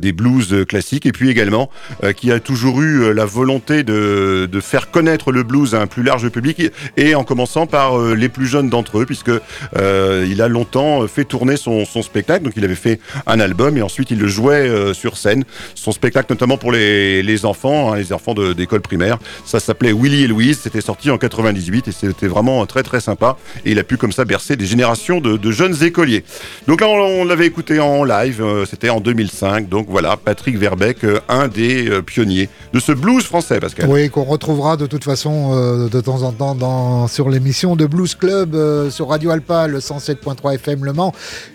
des 0.00 0.12
blues 0.12 0.64
classiques 0.68 1.06
et 1.06 1.12
puis 1.12 1.30
également 1.30 1.70
qui 2.16 2.32
a 2.32 2.40
toujours 2.40 2.80
eu 2.80 3.12
la 3.12 3.24
volonté 3.24 3.82
de, 3.82 4.48
de 4.50 4.60
faire 4.60 4.90
connaître 4.90 5.30
le 5.30 5.42
blues 5.42 5.74
à 5.74 5.80
un 5.80 5.86
plus 5.86 6.02
large 6.02 6.28
public 6.30 6.72
et 6.96 7.14
en 7.14 7.22
commençant 7.22 7.66
par 7.66 7.98
les 7.98 8.28
plus 8.28 8.46
jeunes 8.46 8.68
d'entre 8.68 8.98
eux 8.98 9.06
puisque 9.06 9.30
il 9.76 10.42
a 10.42 10.48
longtemps 10.48 11.06
fait 11.06 11.24
tourner 11.24 11.56
son, 11.56 11.84
spectacle. 12.02 12.44
Donc, 12.44 12.54
il 12.56 12.64
avait 12.64 12.74
fait 12.74 13.00
un 13.26 13.38
album 13.40 13.76
et 13.76 13.82
ensuite 13.82 14.10
il 14.10 14.18
le 14.18 14.28
jouait 14.28 14.92
sur 14.94 15.16
scène. 15.16 15.44
Son 15.74 15.92
spectacle 15.92 16.32
notamment 16.32 16.56
pour 16.56 16.72
les 16.72 17.43
enfants, 17.44 17.92
hein, 17.92 17.96
les 17.96 18.12
enfants 18.12 18.34
d'école 18.34 18.80
primaire. 18.80 19.18
Ça 19.44 19.60
s'appelait 19.60 19.92
Willy 19.92 20.24
et 20.24 20.26
Louise. 20.26 20.60
C'était 20.62 20.80
sorti 20.80 21.10
en 21.10 21.18
98 21.18 21.88
et 21.88 21.92
c'était 21.92 22.28
vraiment 22.28 22.64
très 22.66 22.82
très 22.82 23.00
sympa. 23.00 23.36
Et 23.64 23.72
il 23.72 23.78
a 23.78 23.84
pu 23.84 23.96
comme 23.96 24.12
ça 24.12 24.24
bercer 24.24 24.56
des 24.56 24.66
générations 24.66 25.20
de, 25.20 25.50
jeunes 25.50 25.82
écoliers. 25.82 26.24
Donc 26.66 26.80
là, 26.80 26.88
on, 26.88 27.24
l'avait 27.24 27.46
écouté 27.46 27.80
en 27.80 28.04
live. 28.04 28.42
euh, 28.42 28.64
C'était 28.66 28.90
en 28.90 29.00
2005. 29.00 29.68
Donc 29.68 29.86
voilà, 29.88 30.16
Patrick 30.16 30.56
Verbeck, 30.58 31.04
euh, 31.04 31.20
un 31.28 31.48
des 31.48 31.88
euh, 31.88 32.02
pionniers 32.02 32.48
de 32.72 32.80
ce 32.80 32.92
blues 32.92 33.24
français, 33.24 33.60
Pascal. 33.60 33.88
Oui, 33.88 34.10
qu'on 34.10 34.24
retrouvera 34.24 34.76
de 34.76 34.86
toute 34.86 35.04
façon 35.04 35.54
de 35.88 36.00
temps 36.00 36.22
en 36.22 36.32
temps 36.32 37.06
sur 37.08 37.28
l'émission 37.28 37.76
de 37.76 37.86
Blues 37.86 38.14
Club 38.14 38.56
sur 38.90 39.08
Radio 39.08 39.30
Alpa, 39.30 39.68
le 39.68 39.78
107.3 39.78 40.54
FM 40.54 40.84
Le 40.84 40.92
Mans. 40.92 41.12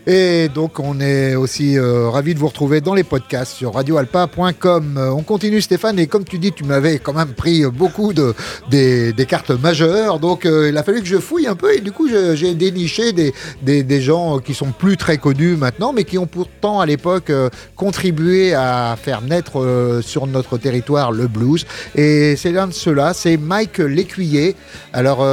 Et 0.07 0.49
donc, 0.49 0.79
on 0.79 0.99
est 0.99 1.35
aussi 1.35 1.77
ravis 1.79 2.33
de 2.33 2.39
vous 2.39 2.47
retrouver 2.47 2.81
dans 2.81 2.93
les 2.93 3.03
podcasts 3.03 3.53
sur 3.53 3.73
radioalpa.com. 3.73 5.11
On 5.15 5.23
continue, 5.23 5.61
Stéphane, 5.61 5.78
et 5.97 6.07
comme 6.07 6.23
tu 6.23 6.37
dis, 6.37 6.51
tu 6.51 6.63
m'avais 6.63 6.99
quand 6.99 7.13
même 7.13 7.33
pris 7.33 7.63
beaucoup 7.65 8.13
de, 8.13 8.33
des, 8.69 9.13
cartes 9.27 9.51
majeures. 9.51 10.19
Donc, 10.19 10.45
euh, 10.45 10.69
il 10.69 10.77
a 10.77 10.83
fallu 10.83 11.01
que 11.01 11.07
je 11.07 11.17
fouille 11.17 11.47
un 11.47 11.55
peu, 11.55 11.75
et 11.75 11.81
du 11.81 11.91
coup, 11.91 12.09
j'ai 12.09 12.53
déniché 12.55 13.13
des, 13.13 13.33
des, 13.61 13.83
des 13.83 14.01
gens 14.01 14.39
qui 14.39 14.53
sont 14.53 14.71
plus 14.71 14.97
très 14.97 15.17
connus 15.17 15.55
maintenant, 15.55 15.93
mais 15.93 16.03
qui 16.03 16.17
ont 16.17 16.27
pourtant 16.27 16.79
à 16.79 16.85
l'époque 16.85 17.29
euh, 17.29 17.49
contribué 17.75 18.53
à 18.53 18.97
faire 19.01 19.21
naître 19.21 19.59
euh, 19.59 20.01
sur 20.01 20.27
notre 20.27 20.57
territoire 20.57 21.11
le 21.11 21.27
blues. 21.27 21.65
Et 21.95 22.35
c'est 22.35 22.51
l'un 22.51 22.67
de 22.67 22.73
ceux-là, 22.73 23.13
c'est 23.13 23.37
Mike 23.37 23.77
Lécuyer. 23.79 24.55
Alors, 24.93 25.25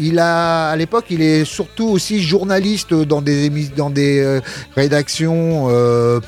il 0.00 0.18
a, 0.18 0.70
à 0.70 0.76
l'époque, 0.76 1.06
il 1.10 1.22
est 1.22 1.44
surtout 1.44 1.88
aussi 1.88 2.22
journaliste 2.22 2.94
dans 2.94 3.20
des, 3.20 3.50
dans 3.76 3.90
des 3.90 4.40
rédactions 4.74 5.68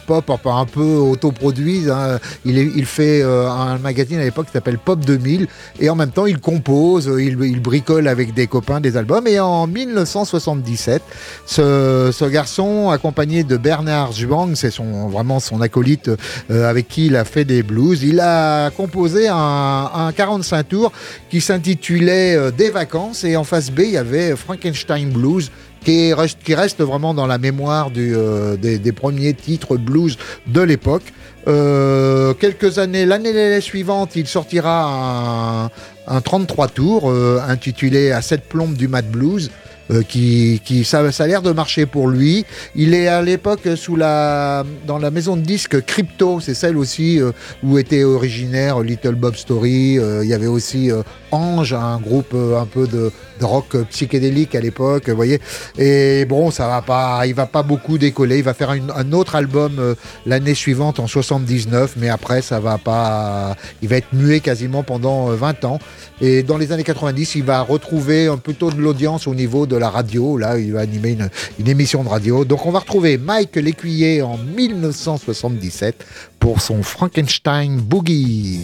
pop, 0.07 0.31
un 0.45 0.67
peu 0.67 0.83
autoproduites. 0.83 1.89
hein. 1.89 2.19
Il, 2.45 2.59
il 2.59 2.87
fait 2.87 3.23
euh, 3.23 3.49
un 3.65 3.79
magazine 3.79 4.19
à 4.19 4.25
l'époque 4.25 4.47
qui 4.47 4.53
s'appelle 4.53 4.79
Pop 4.79 5.01
2000. 5.01 5.47
Et 5.81 5.91
en 5.91 5.97
même 5.97 6.11
temps, 6.11 6.27
il 6.27 6.39
compose, 6.39 7.11
il, 7.19 7.61
bricole 7.61 8.09
avec 8.09 8.35
des 8.35 8.47
copains 8.47 8.81
des 8.81 8.97
albums. 8.97 9.27
Et 9.27 9.41
en 9.41 9.67
1977, 9.67 11.03
ce, 11.47 12.29
garçon, 12.29 12.91
accompagné 12.91 13.45
de 13.45 13.57
Bernard 13.57 14.13
Juang, 14.13 14.55
c'est 14.55 14.71
son, 14.71 15.09
vraiment 15.09 15.41
son 15.41 15.61
acolyte 15.61 16.11
euh, 16.51 16.69
avec 16.69 16.89
qui 16.89 17.07
il 17.07 17.17
a 17.17 17.25
fait 17.25 17.45
des 17.45 17.63
blues, 17.63 18.03
il 18.03 18.21
a 18.21 18.71
composé 18.71 19.29
un, 19.29 19.91
un 19.95 20.13
45 20.13 20.69
tours 20.69 20.93
qui 21.31 21.41
s'intitulait 21.41 22.37
euh, 22.37 22.51
Des 22.51 22.71
vacances. 22.71 23.25
Et 23.25 23.37
en 23.37 23.45
face 23.45 23.71
B, 23.71 23.81
il 23.81 23.91
y 23.91 23.97
avait 23.97 24.37
Frankenstein 24.37 25.11
Blues 25.11 25.51
qui, 25.85 26.15
reste, 26.15 26.81
vraiment 26.81 27.15
dans 27.15 27.27
la 27.27 27.39
mémoire 27.39 27.91
euh, 27.97 28.57
des 28.57 28.93
premiers 28.93 29.35
titres 29.35 29.77
blues 29.77 30.17
de 30.47 30.61
l'époque. 30.61 31.05
Euh, 31.47 32.33
quelques 32.35 32.79
années, 32.79 33.05
l'année 33.05 33.61
suivante, 33.61 34.17
il 34.17 34.27
sortira 34.27 34.85
un, 34.85 35.71
un 36.07 36.21
33 36.21 36.69
tours 36.69 37.11
euh, 37.11 37.41
intitulé 37.47 38.13
À 38.13 38.23
cette 38.23 38.49
plombe 38.49 38.75
du 38.75 38.89
Mad 38.89 39.07
Blues. 39.07 39.51
Euh, 39.91 40.03
qui, 40.03 40.61
qui 40.65 40.85
ça, 40.85 41.11
ça 41.13 41.25
a 41.25 41.27
l'air 41.27 41.43
de 41.43 41.53
marcher 41.53 41.87
pour 41.87 42.09
lui. 42.09 42.45
Il 42.75 42.95
est 42.95 43.09
à 43.09 43.23
l'époque 43.23 43.69
sous 43.77 43.97
la 43.97 44.65
dans 44.87 44.99
la 44.99 45.11
maison 45.11 45.37
de 45.37 45.43
disques 45.43 45.85
Crypto, 45.85 46.41
c'est 46.41 46.55
celle 46.55 46.77
aussi 46.77 47.21
euh, 47.21 47.33
où 47.63 47.79
était 47.79 48.05
originaire 48.05 48.81
Little 48.81 49.15
Bob 49.15 49.37
Story. 49.37 49.99
Euh, 49.99 50.25
il 50.25 50.31
y 50.31 50.35
avait 50.35 50.47
aussi 50.47 50.91
euh, 50.91 51.03
Ange, 51.33 51.73
un 51.73 51.99
groupe 51.99 52.35
un 52.35 52.67
peu 52.67 52.87
de, 52.87 53.11
de 53.41 53.45
rock 53.45 53.77
psychédélique 53.91 54.55
à 54.55 54.61
l'époque, 54.61 55.09
vous 55.09 55.17
voyez. 55.17 55.41
Et 55.79 56.25
bon, 56.27 56.51
ça 56.51 56.69
va 56.69 56.81
pas, 56.81 57.27
il 57.27 57.35
va 57.35 57.47
pas 57.47 57.65
beaucoup 57.65 57.99
décoller. 57.99 58.39
Il 58.39 58.45
va 58.45 58.55
faire 58.55 58.71
un 58.71 59.13
autre 59.13 59.35
album 59.35 59.97
l'année 60.27 60.55
suivante 60.55 61.01
en 61.01 61.07
79, 61.07 61.95
mais 61.97 62.09
après 62.09 62.43
ça 62.43 62.61
va 62.61 62.79
pas, 62.79 63.57
il 63.83 63.89
va 63.89 63.97
être 63.97 64.13
muet 64.13 64.41
quasiment 64.41 64.83
pendant 64.83 65.31
euh, 65.31 65.35
20 65.35 65.65
ans. 65.65 65.79
Et 66.21 66.43
dans 66.43 66.57
les 66.57 66.73
années 66.73 66.85
90, 66.85 67.35
il 67.35 67.43
va 67.43 67.61
retrouver 67.63 68.29
un 68.29 68.37
plutôt 68.37 68.71
de 68.71 68.81
l'audience 68.81 69.27
au 69.27 69.35
niveau 69.35 69.67
de 69.67 69.74
la 69.79 69.91
radio. 69.91 70.39
Là, 70.39 70.59
il 70.59 70.73
va 70.73 70.81
animer 70.81 71.13
une, 71.13 71.29
une 71.59 71.69
émission 71.69 72.05
de 72.05 72.09
radio. 72.09 72.45
Donc 72.45 72.67
on 72.67 72.71
va 72.71 72.81
retrouver 72.81 73.19
Mike 73.19 73.57
Lécuyer 73.57 74.23
en 74.23 74.37
1977 74.39 76.05
pour 76.39 76.61
son 76.61 76.83
Frankenstein 76.83 77.81
Boogie. 77.81 78.61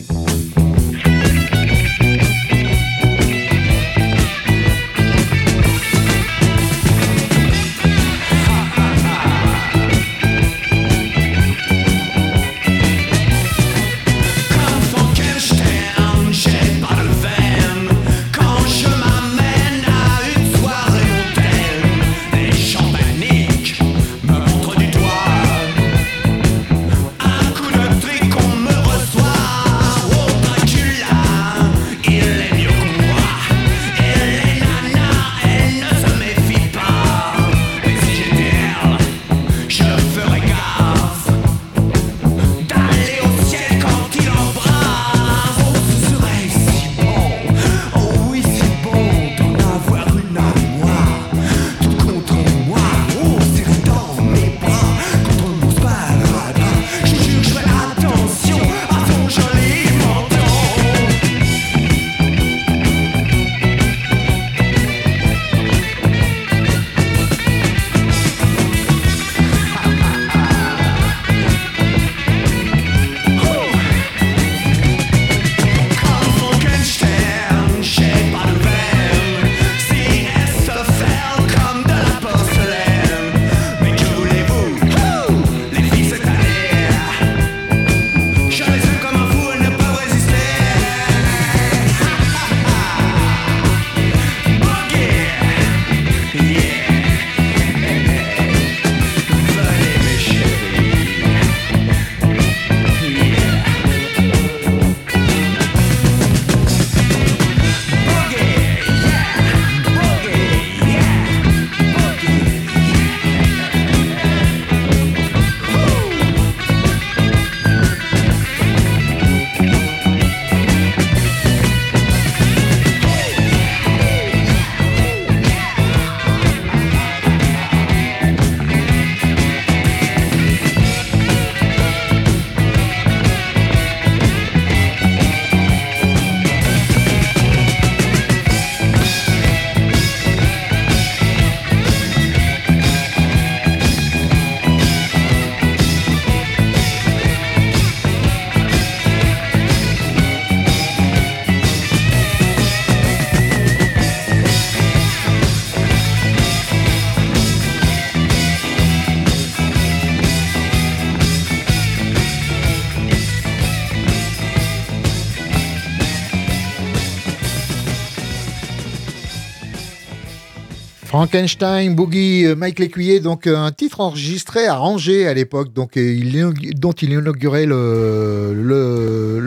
Frankenstein, 171.21 171.95
Boogie, 171.95 172.47
euh, 172.47 172.57
Mike 172.57 172.79
Lécuyer, 172.79 173.21
donc 173.21 173.47
euh, 173.47 173.55
un 173.55 173.73
titre 173.73 174.01
enregistré 174.01 174.67
à 174.67 174.81
Angers 174.81 175.29
à 175.29 175.35
l'époque, 175.35 175.71
dont 175.75 175.87
il 175.87 176.35
inaugurait 176.35 177.67
le, 177.67 178.55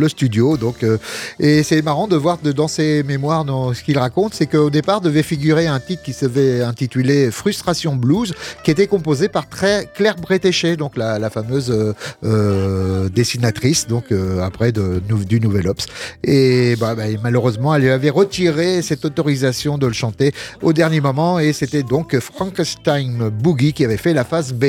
le 0.03 0.09
studio. 0.09 0.57
Donc, 0.57 0.83
euh, 0.83 0.97
et 1.39 1.63
c'est 1.63 1.81
marrant 1.81 2.07
de 2.07 2.15
voir 2.15 2.37
de- 2.43 2.51
dans 2.51 2.67
ses 2.67 3.03
mémoires, 3.03 3.43
dans 3.45 3.73
ce 3.73 3.81
qu'il 3.83 3.97
raconte, 3.97 4.33
c'est 4.33 4.45
qu'au 4.47 4.69
départ 4.69 5.01
devait 5.01 5.23
figurer 5.23 5.65
un 5.67 5.79
titre 5.79 6.03
qui 6.03 6.13
se 6.13 6.25
devait 6.25 6.61
intituler 6.61 7.31
Frustration 7.31 7.95
Blues, 7.95 8.33
qui 8.63 8.71
était 8.71 8.87
composé 8.87 9.27
par 9.29 9.47
très 9.49 9.89
Claire 9.95 10.15
Bretéché, 10.17 10.75
donc 10.77 10.97
la, 10.97 11.17
la 11.19 11.29
fameuse 11.29 11.71
euh, 11.71 11.93
euh, 12.23 13.09
dessinatrice, 13.09 13.87
donc 13.87 14.05
euh, 14.11 14.41
après 14.41 14.71
de, 14.71 15.01
du 15.27 15.39
Nouvel 15.39 15.67
Ops. 15.67 15.85
Et 16.23 16.75
bah, 16.79 16.93
bah, 16.95 17.03
malheureusement, 17.23 17.73
elle 17.75 17.87
avait 17.89 18.09
retiré 18.09 18.81
cette 18.81 19.03
autorisation 19.05 19.77
de 19.77 19.87
le 19.87 19.93
chanter 19.93 20.33
au 20.61 20.73
dernier 20.73 21.01
moment 21.01 21.39
et 21.39 21.53
c'était 21.53 21.83
donc 21.83 22.17
Frankenstein 22.19 23.29
Boogie 23.29 23.73
qui 23.73 23.83
avait 23.85 23.97
fait 23.97 24.13
la 24.13 24.23
phase 24.25 24.53
B. 24.53 24.65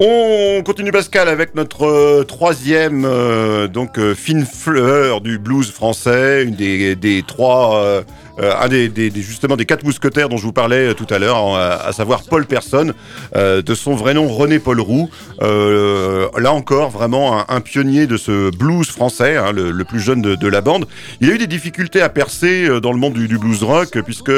On 0.00 0.60
continue 0.64 0.90
Pascal 0.90 1.28
avec 1.28 1.54
notre 1.54 1.86
euh, 1.86 2.24
troisième 2.24 3.04
euh, 3.04 3.68
donc 3.68 3.96
euh, 3.96 4.16
fine 4.16 4.44
fleur 4.44 5.20
du 5.20 5.38
blues 5.38 5.70
français, 5.70 6.42
une 6.42 6.56
des, 6.56 6.96
des 6.96 7.22
trois, 7.22 7.76
euh, 7.76 8.02
un 8.38 8.68
des, 8.68 9.10
justement 9.14 9.56
des 9.56 9.64
quatre 9.64 9.84
mousquetaires 9.84 10.28
dont 10.28 10.36
je 10.36 10.42
vous 10.42 10.52
parlais 10.52 10.88
euh, 10.88 10.94
tout 10.94 11.06
à 11.10 11.18
l'heure, 11.18 11.36
en, 11.36 11.56
à, 11.56 11.92
savoir 11.92 12.22
Paul 12.22 12.46
Person, 12.46 12.92
euh, 13.36 13.62
de 13.62 13.74
son 13.74 13.94
vrai 13.94 14.14
nom 14.14 14.28
René 14.28 14.58
Paul 14.58 14.80
Roux. 14.80 15.08
Euh, 15.42 16.28
là 16.38 16.52
encore 16.52 16.90
vraiment 16.90 17.50
un, 17.50 17.60
pionnier 17.60 18.06
de 18.06 18.16
ce 18.16 18.50
blues 18.56 18.88
français, 18.88 19.36
hein, 19.36 19.52
le, 19.52 19.84
plus 19.84 20.00
jeune 20.00 20.22
de, 20.22 20.48
la 20.48 20.60
bande. 20.60 20.86
Il 21.20 21.30
a 21.30 21.34
eu 21.34 21.38
des 21.38 21.46
difficultés 21.46 22.00
à 22.00 22.08
percer 22.08 22.68
euh, 22.68 22.80
dans 22.80 22.92
le 22.92 22.98
monde 22.98 23.14
du, 23.14 23.38
blues 23.38 23.62
rock 23.62 23.98
puisque 24.04 24.32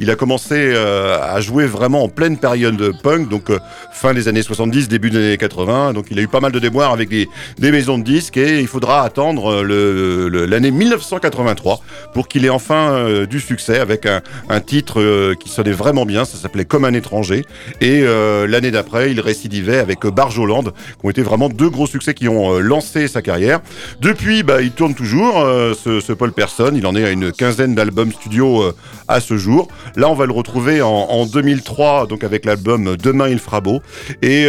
il 0.00 0.10
a 0.10 0.16
commencé 0.16 0.54
euh, 0.56 1.18
à 1.20 1.40
jouer 1.40 1.66
vraiment 1.66 2.04
en 2.04 2.08
pleine 2.08 2.38
période 2.38 2.92
punk, 3.02 3.28
donc 3.28 3.50
euh, 3.50 3.58
fin 3.92 4.14
des 4.14 4.28
années 4.28 4.42
70, 4.42 4.88
début 4.88 5.10
des 5.10 5.18
années 5.18 5.36
80. 5.36 5.92
Donc 5.92 6.06
il 6.10 6.18
a 6.18 6.22
eu 6.22 6.28
pas 6.28 6.40
mal 6.40 6.52
de 6.52 6.58
déboires 6.58 6.92
avec 6.92 7.08
des, 7.08 7.28
maisons 7.58 7.98
de 7.98 8.04
disques 8.04 8.36
et 8.36 8.60
il 8.60 8.66
faudra 8.66 9.02
attendre 9.02 9.62
euh, 9.62 10.46
l'année 10.46 10.70
1983 10.70 11.80
pour 12.12 12.28
qu'il 12.28 12.44
ait 12.44 12.50
enfin 12.50 12.92
euh, 12.92 13.26
du 13.32 13.40
succès 13.40 13.78
avec 13.78 14.06
un, 14.06 14.60
titre 14.60 15.00
euh, 15.00 15.34
qui 15.34 15.48
sonnait 15.48 15.72
vraiment 15.72 16.04
bien, 16.04 16.26
ça 16.26 16.36
s'appelait 16.36 16.66
Comme 16.66 16.84
un 16.84 16.92
étranger. 16.92 17.44
Et 17.80 18.02
euh, 18.02 18.46
l'année 18.46 18.70
d'après, 18.70 19.10
il 19.10 19.20
récidivait 19.20 19.78
avec 19.78 20.06
Barge 20.06 20.38
Hollande, 20.38 20.72
qui 21.00 21.06
ont 21.06 21.10
été 21.10 21.22
vraiment 21.22 21.48
deux 21.48 21.70
gros 21.70 21.86
succès 21.86 22.12
qui 22.12 22.28
ont 22.28 22.54
euh, 22.54 22.60
lancé 22.60 23.08
sa 23.08 23.22
carrière. 23.22 23.60
Depuis, 24.00 24.42
bah, 24.42 24.60
il 24.60 24.72
tourne 24.72 24.94
toujours, 24.94 25.34
ce, 25.34 26.12
Paul 26.12 26.32
Person. 26.32 26.72
Il 26.74 26.86
en 26.86 26.94
est 26.94 27.04
à 27.04 27.10
une 27.10 27.32
quinzaine 27.32 27.74
d'albums 27.74 28.12
studio 28.12 28.72
à 29.08 29.20
ce 29.20 29.38
jour. 29.38 29.68
Là, 29.96 30.10
on 30.10 30.14
va 30.14 30.26
le 30.26 30.32
retrouver 30.32 30.82
en, 30.82 30.90
en 30.90 31.24
2003, 31.24 32.06
donc 32.06 32.22
avec 32.24 32.44
l'album 32.44 32.96
Demain 32.96 33.28
il 33.28 33.38
fera 33.38 33.62
beau. 33.62 33.80
Et 34.20 34.46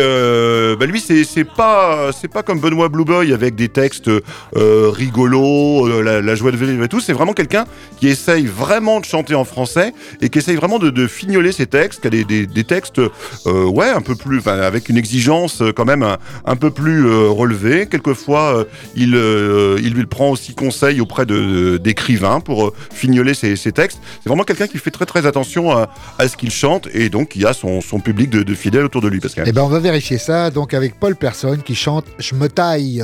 bah, 0.77 0.85
lui, 0.85 0.99
c'est 0.99 1.45
pas 1.45 2.11
c'est 2.19 2.27
pas 2.27 2.43
comme 2.43 2.59
Benoît 2.59 2.89
Blue 2.89 3.05
Boy 3.05 3.31
avec 3.31 3.55
des 3.55 3.69
textes 3.69 4.11
rigolos, 4.53 6.01
la 6.01 6.35
joie 6.35 6.51
de 6.51 6.57
vivre 6.57 6.83
et 6.83 6.89
tout. 6.89 6.99
C'est 6.99 7.13
vraiment 7.13 7.33
quelqu'un 7.33 7.65
qui 7.99 8.09
essaye 8.09 8.45
vraiment 8.45 8.72
de 8.79 9.05
chanter 9.05 9.35
en 9.35 9.45
français 9.45 9.93
et 10.21 10.29
qui 10.29 10.39
essaye 10.39 10.55
vraiment 10.55 10.79
de, 10.79 10.89
de 10.89 11.07
fignoler 11.07 11.51
ses 11.51 11.67
textes, 11.67 12.01
qui 12.01 12.07
a 12.07 12.09
des, 12.09 12.63
textes 12.63 12.99
euh, 12.99 13.65
ouais 13.65 13.89
un 13.89 14.01
peu 14.01 14.15
plus, 14.15 14.41
avec 14.47 14.89
une 14.89 14.97
exigence 14.97 15.61
euh, 15.61 15.71
quand 15.71 15.85
même 15.85 16.03
un, 16.03 16.17
un 16.45 16.55
peu 16.55 16.71
plus 16.71 17.05
euh, 17.05 17.29
relevée. 17.29 17.87
Quelquefois, 17.87 18.65
il 18.95 19.13
il 19.13 19.93
lui 19.93 20.05
prend 20.05 20.29
aussi 20.29 20.55
conseil 20.55 21.01
auprès 21.01 21.25
de 21.25 21.33
de- 21.33 21.77
d'écrivains 21.77 22.39
pour 22.39 22.73
fignoler 22.91 23.33
ses, 23.33 23.55
textes. 23.71 23.99
C'est 24.21 24.29
vraiment 24.29 24.43
quelqu'un 24.43 24.67
qui 24.67 24.77
fait 24.77 24.91
très 24.91 25.05
très 25.05 25.25
attention 25.25 25.71
à, 25.71 25.89
ce 26.27 26.37
qu'il 26.37 26.51
chante 26.51 26.87
et 26.93 27.09
donc 27.09 27.29
qui 27.29 27.45
a 27.45 27.53
son, 27.53 27.81
son 27.81 27.99
public 27.99 28.29
de, 28.29 28.53
fidèles 28.53 28.85
autour 28.85 29.01
de 29.01 29.07
lui. 29.07 29.19
Pascal. 29.19 29.45
Eh 29.47 29.51
ben, 29.51 29.61
on 29.61 29.67
va 29.67 29.79
vérifier 29.79 30.17
ça 30.17 30.49
donc 30.49 30.73
avec 30.73 30.99
Paul 30.99 31.15
Person 31.15 31.57
qui 31.57 31.75
chante 31.75 32.05
Je 32.19 32.35
me 32.35 32.47
taille. 32.47 33.03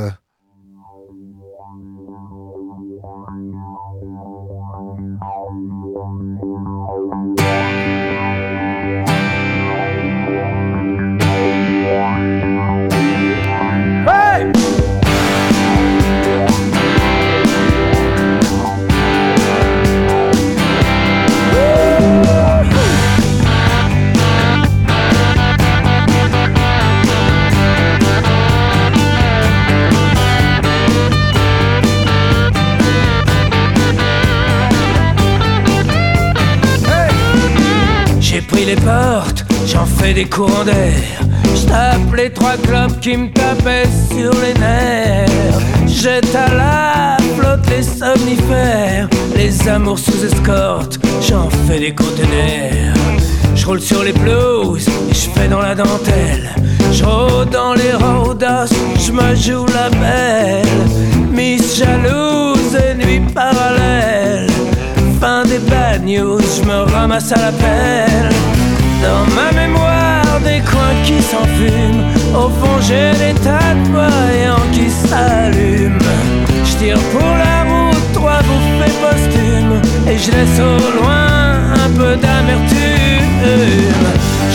Fais 40.00 40.14
des 40.14 40.26
courants 40.26 40.64
d'air. 40.64 41.20
Je 41.56 41.68
tape 41.68 42.16
les 42.16 42.32
trois 42.32 42.58
clubs 42.58 43.00
qui 43.00 43.18
me 43.18 43.32
tapaient 43.32 43.90
sur 44.10 44.32
les 44.42 44.54
nerfs. 44.60 45.60
Jette 45.88 46.34
à 46.36 46.54
la 46.54 47.18
flotte 47.38 47.70
les 47.70 47.84
somnifères, 47.84 49.10
les 49.36 49.68
amours 49.68 50.00
sous 50.00 50.24
escorte, 50.24 51.00
j'en 51.28 51.50
fais 51.68 51.80
des 51.80 51.94
conteneurs. 51.94 52.96
Je 53.56 53.66
roule 53.66 53.82
sur 53.82 54.04
les 54.04 54.14
blues 54.14 54.88
et 55.10 55.14
je 55.14 55.30
fais 55.30 55.48
dans 55.48 55.62
la 55.62 55.76
dentelle. 55.76 56.50
Je 56.92 57.04
dans 57.52 57.74
les 57.74 57.94
rodas, 57.94 58.68
je 58.98 59.12
me 59.12 59.36
joue 59.36 59.66
la 59.68 59.90
belle. 59.90 60.66
Miss 61.32 61.78
jalouse 61.78 62.76
et 62.76 62.96
nuit 62.96 63.22
parallèle. 63.34 64.48
Fin 65.20 65.44
des 65.44 65.60
bad 65.60 66.06
news, 66.06 66.40
je 66.40 66.64
me 66.64 66.92
ramasse 66.92 67.32
à 67.32 67.38
la 67.38 67.52
pelle. 67.52 68.30
Dans 69.02 69.26
ma 69.34 69.52
mémoire, 69.54 70.42
des 70.44 70.60
coins 70.60 70.98
qui 71.06 71.22
s'enfument. 71.22 72.04
Au 72.36 72.50
fond, 72.50 72.78
j'ai 72.82 73.12
des 73.14 73.34
tas 73.40 73.74
de 73.74 73.90
voyants 73.92 74.68
qui 74.74 74.90
s'allument. 74.90 76.00
Je 76.66 76.74
tire 76.78 77.00
pour 77.14 77.32
la 77.44 77.64
route, 77.70 78.14
trois 78.14 78.42
bouffées 78.48 78.96
posthumes. 79.02 79.82
Et 80.06 80.18
je 80.18 80.32
laisse 80.32 80.60
au 80.60 80.78
loin 80.98 81.30
un 81.86 81.90
peu 81.98 82.16
d'amertume. 82.18 84.06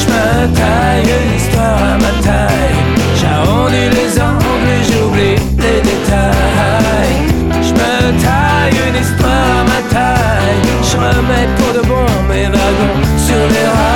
Je 0.00 0.06
me 0.12 0.54
taille 0.54 1.08
une 1.08 1.36
histoire 1.40 1.82
à 1.92 1.96
ma 2.04 2.12
taille. 2.22 2.78
J'arrondis 3.20 3.88
les 3.98 4.20
angles 4.20 4.68
et 4.76 4.82
j'oublie 4.88 5.36
les 5.64 5.80
détails. 5.80 7.16
Je 7.62 7.72
me 7.72 8.22
taille 8.22 8.78
une 8.88 9.00
histoire 9.02 9.50
à 9.60 9.64
ma 9.64 9.80
taille. 9.88 10.64
Je 10.82 10.96
remets 10.96 11.48
pour 11.56 11.72
de 11.72 11.86
bon 11.88 12.06
mes 12.28 12.44
wagons 12.44 13.00
sur 13.16 13.36
les 13.36 13.66
rails. 13.68 13.93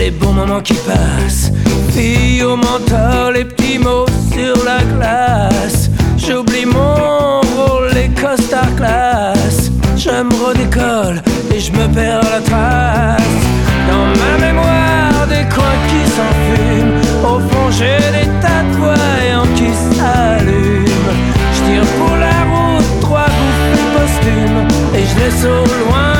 Les 0.00 0.10
bons 0.10 0.32
moments 0.32 0.62
qui 0.62 0.74
passent. 0.88 1.52
Fille 1.92 2.42
au 2.42 2.56
mentor, 2.56 3.32
les 3.34 3.44
petits 3.44 3.78
mots 3.78 4.06
sur 4.32 4.56
la 4.64 4.80
glace. 4.94 5.90
J'oublie 6.16 6.64
mon 6.64 7.40
rôle, 7.56 7.90
les 7.94 8.08
costards 8.08 8.74
classe. 8.76 9.70
Je 9.96 10.16
me 10.28 10.34
redécolle 10.44 11.22
et 11.54 11.60
je 11.60 11.70
me 11.72 11.86
perds 11.96 12.22
la 12.34 12.40
trace. 12.50 13.40
Dans 13.88 14.08
ma 14.22 14.32
mémoire, 14.46 15.26
des 15.28 15.46
coins 15.54 15.80
qui 15.90 16.02
s'enfument. 16.16 16.98
Au 17.32 17.38
fond, 17.48 17.68
j'ai 17.78 18.00
des 18.16 18.28
tas 18.42 18.64
de 18.68 18.74
voyants 18.84 19.50
qui 19.54 19.68
s'allument. 19.94 21.16
Je 21.54 21.60
tire 21.66 21.88
pour 21.98 22.16
la 22.26 22.38
route, 22.50 22.90
trois 23.02 23.28
bouffées 23.36 23.88
posthumes. 23.94 24.62
Et 24.96 25.04
je 25.08 25.14
laisse 25.20 25.44
au 25.44 25.64
loin 25.84 26.19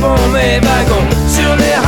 bon 0.00 0.14
mes 0.32 0.60
wagons 0.60 1.08
sur 1.28 1.56
les 1.56 1.74
rails. 1.74 1.87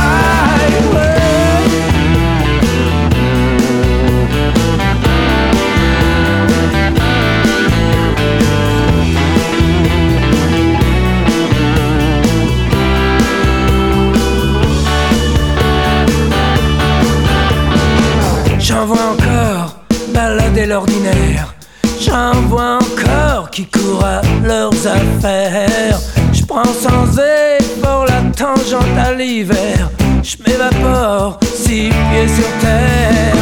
L'hiver. 29.41 29.89
Je 30.23 30.35
m'évapore, 30.43 31.39
six 31.43 31.89
pieds 31.89 32.27
sur 32.27 32.49
terre. 32.59 33.35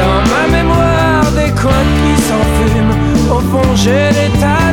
Dans 0.00 0.20
ma 0.32 0.44
mémoire, 0.56 1.30
des 1.32 1.50
coins 1.60 1.88
qui 1.98 2.14
s'enfument. 2.28 2.96
Au 3.30 3.40
fond, 3.50 3.74
j'ai 3.74 4.08
des 4.18 4.30
tas 4.40 4.72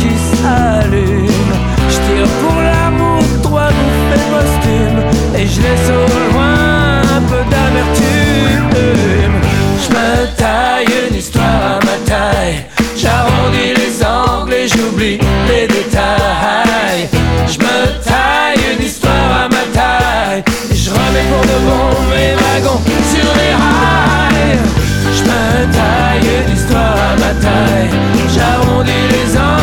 qui 0.00 0.12
s'allument. 0.30 1.60
Je 1.92 1.98
tire 2.06 2.30
pour 2.42 2.58
la 2.70 2.84
route, 2.98 3.42
trois 3.42 3.70
bouffées 3.76 4.26
posthumes. 4.30 5.02
Et 5.38 5.46
je 5.46 5.60
laisse 5.62 5.88
au 6.00 6.32
loin 6.32 7.02
un 7.16 7.22
peu 7.30 7.42
d'amertume. 7.50 9.36
Je 9.82 9.88
me 9.94 10.36
taille 10.36 10.86
une 11.08 11.16
histoire 11.16 11.80
à 11.80 11.84
ma 11.84 11.96
taille. 12.04 12.66
J'arrondis 12.96 13.72
les 13.80 14.04
angles 14.04 14.52
et 14.52 14.68
j'oublie 14.68 15.18
les 15.48 15.66
détails. 15.66 17.08
Je 17.48 17.58
me 17.58 18.04
taille 18.04 18.76
une 18.78 18.84
histoire. 18.84 19.05
Pour 21.16 21.40
de 21.40 21.58
bon 21.64 22.10
mes 22.10 22.34
wagons 22.34 22.82
sur 23.10 23.28
les 23.40 23.54
rails. 23.54 24.58
Je 25.16 25.22
me 25.22 25.72
taille 25.72 26.44
une 26.46 26.54
histoire 26.54 26.94
à 26.94 27.16
ma 27.16 27.32
taille. 27.40 27.90
J'arrondis 28.34 29.06
les 29.10 29.36
angles 29.36 29.55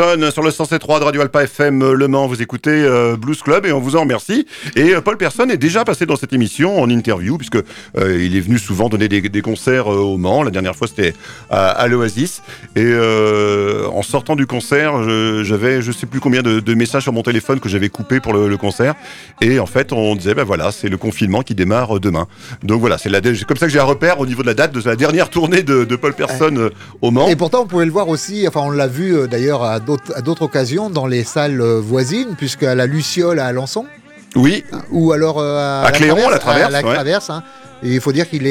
Sur 0.00 0.42
le 0.42 0.48
107.3 0.48 1.00
de 1.00 1.04
Radio 1.04 1.20
Alpa 1.20 1.42
FM 1.44 1.82
euh, 1.82 1.92
Le 1.92 2.08
Mans. 2.08 2.26
Vous 2.26 2.40
écoutez 2.40 2.70
euh, 2.70 3.16
Blues 3.18 3.42
Club 3.42 3.66
et 3.66 3.72
on 3.72 3.80
vous 3.80 3.96
en 3.96 4.00
remercie. 4.00 4.46
Et 4.74 4.94
euh, 4.94 5.02
Paul 5.02 5.18
Persson 5.18 5.46
est 5.50 5.58
déjà 5.58 5.84
passé 5.84 6.06
dans 6.06 6.16
cette 6.16 6.32
émission 6.32 6.80
en 6.80 6.88
interview 6.88 7.36
puisque 7.36 7.56
euh, 7.56 8.18
il 8.24 8.34
est 8.34 8.40
venu 8.40 8.58
souvent 8.58 8.88
donner 8.88 9.08
des, 9.08 9.20
des 9.20 9.42
concerts 9.42 9.88
au 9.88 10.16
Mans. 10.16 10.42
La 10.42 10.50
dernière 10.50 10.74
fois 10.74 10.88
c'était 10.88 11.12
à, 11.50 11.68
à 11.68 11.86
l'Oasis. 11.86 12.40
Et 12.76 12.90
en 13.92 14.00
sortant 14.02 14.36
du 14.36 14.46
concert, 14.46 15.02
je- 15.02 15.42
j'avais 15.44 15.82
je 15.82 15.92
sais 15.92 16.06
plus 16.06 16.20
combien 16.20 16.40
de, 16.40 16.60
de 16.60 16.74
messages 16.74 17.02
sur 17.02 17.12
mon 17.12 17.22
téléphone 17.22 17.60
que 17.60 17.68
j'avais 17.68 17.90
coupé 17.90 18.20
pour 18.20 18.32
le, 18.32 18.48
le 18.48 18.56
concert. 18.56 18.94
Et 19.42 19.58
en 19.60 19.66
fait, 19.66 19.92
on 19.92 20.14
disait 20.16 20.32
ben 20.32 20.44
voilà, 20.44 20.72
c'est 20.72 20.88
le 20.88 20.96
confinement 20.96 21.42
qui 21.42 21.54
démarre 21.54 22.00
demain. 22.00 22.26
Donc 22.62 22.80
voilà, 22.80 22.96
c'est 22.96 23.10
comme 23.44 23.58
ça 23.58 23.66
que 23.66 23.72
j'ai 23.72 23.78
un 23.80 23.84
repère 23.84 24.18
au 24.18 24.24
niveau 24.26 24.40
de 24.40 24.46
la 24.46 24.54
date 24.54 24.72
de 24.72 24.80
la 24.88 24.96
dernière 24.96 25.28
tournée 25.28 25.62
de, 25.62 25.84
de 25.84 25.96
Paul 25.96 26.14
Persson 26.14 26.54
euh, 26.56 26.70
au 27.02 27.10
Mans. 27.10 27.28
Et 27.28 27.36
pourtant, 27.36 27.64
on 27.64 27.66
pouvait 27.66 27.84
le 27.84 27.92
voir 27.92 28.08
aussi, 28.08 28.48
enfin, 28.48 28.60
on 28.64 28.70
l'a 28.70 28.86
vu 28.88 29.28
d'ailleurs 29.28 29.62
à 29.62 29.78
à 30.14 30.20
d'autres 30.20 30.42
occasions 30.42 30.90
dans 30.90 31.06
les 31.06 31.24
salles 31.24 31.60
voisines, 31.60 32.34
puisque 32.36 32.62
à 32.62 32.74
la 32.74 32.86
Luciole 32.86 33.38
à 33.38 33.46
Alençon, 33.46 33.86
Oui, 34.36 34.64
ou 34.90 35.12
alors 35.12 35.38
euh, 35.38 35.58
à, 35.58 35.86
À 35.86 35.90
la 35.90 35.98
Traverse, 36.38 36.44
à 36.46 36.68
la 36.70 36.82
ouais. 36.88 36.94
Traverse, 36.94 37.30
hein. 37.30 37.42
Il 37.82 38.00
faut 38.00 38.12
dire 38.12 38.28
qu'il 38.28 38.46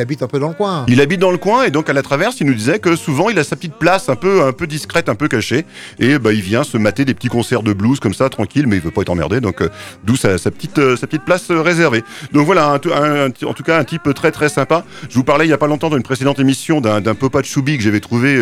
habite 0.00 0.22
un 0.22 0.26
peu 0.28 0.38
dans 0.38 0.48
le 0.48 0.54
coin. 0.54 0.84
Il 0.88 1.00
habite 1.00 1.20
dans 1.20 1.32
le 1.32 1.38
coin 1.38 1.64
et 1.64 1.70
donc 1.70 1.90
à 1.90 1.92
la 1.92 2.02
traverse, 2.02 2.40
il 2.40 2.46
nous 2.46 2.54
disait 2.54 2.78
que 2.78 2.94
souvent 2.94 3.28
il 3.28 3.38
a 3.38 3.44
sa 3.44 3.56
petite 3.56 3.74
place 3.74 4.08
un 4.08 4.14
peu, 4.16 4.52
discrète, 4.68 5.08
un 5.08 5.14
peu 5.14 5.28
cachée. 5.28 5.64
Et 5.98 6.18
bah, 6.18 6.32
il 6.32 6.40
vient 6.40 6.62
se 6.62 6.78
mater 6.78 7.04
des 7.04 7.14
petits 7.14 7.28
concerts 7.28 7.62
de 7.62 7.72
blues 7.72 7.98
comme 7.98 8.14
ça, 8.14 8.28
tranquille, 8.28 8.66
mais 8.66 8.76
il 8.76 8.82
veut 8.82 8.90
pas 8.90 9.02
être 9.02 9.10
emmerdé. 9.10 9.40
Donc 9.40 9.62
euh, 9.62 9.70
d'où 10.04 10.16
sa, 10.16 10.38
sa 10.38 10.50
petite, 10.50 10.78
euh, 10.78 10.96
sa 10.96 11.06
petite 11.06 11.24
place 11.24 11.50
euh, 11.50 11.60
réservée. 11.60 12.04
Donc 12.32 12.46
voilà, 12.46 12.74
en 12.74 12.78
tout 12.78 13.62
cas 13.64 13.78
un 13.78 13.84
type 13.84 14.14
très 14.14 14.30
très 14.30 14.48
sympa. 14.48 14.84
Je 15.08 15.14
vous 15.14 15.24
parlais 15.24 15.46
il 15.46 15.50
y 15.50 15.54
a 15.54 15.58
pas 15.58 15.66
longtemps 15.66 15.90
dans 15.90 15.96
une 15.96 16.02
précédente 16.02 16.38
émission 16.38 16.80
d'un 16.80 17.00
d'un 17.00 17.14
Popa 17.14 17.40
de 17.40 17.46
Choubi 17.46 17.76
que 17.76 17.82
j'avais 17.82 18.00
trouvé 18.00 18.38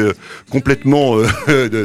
complètement, 0.50 1.12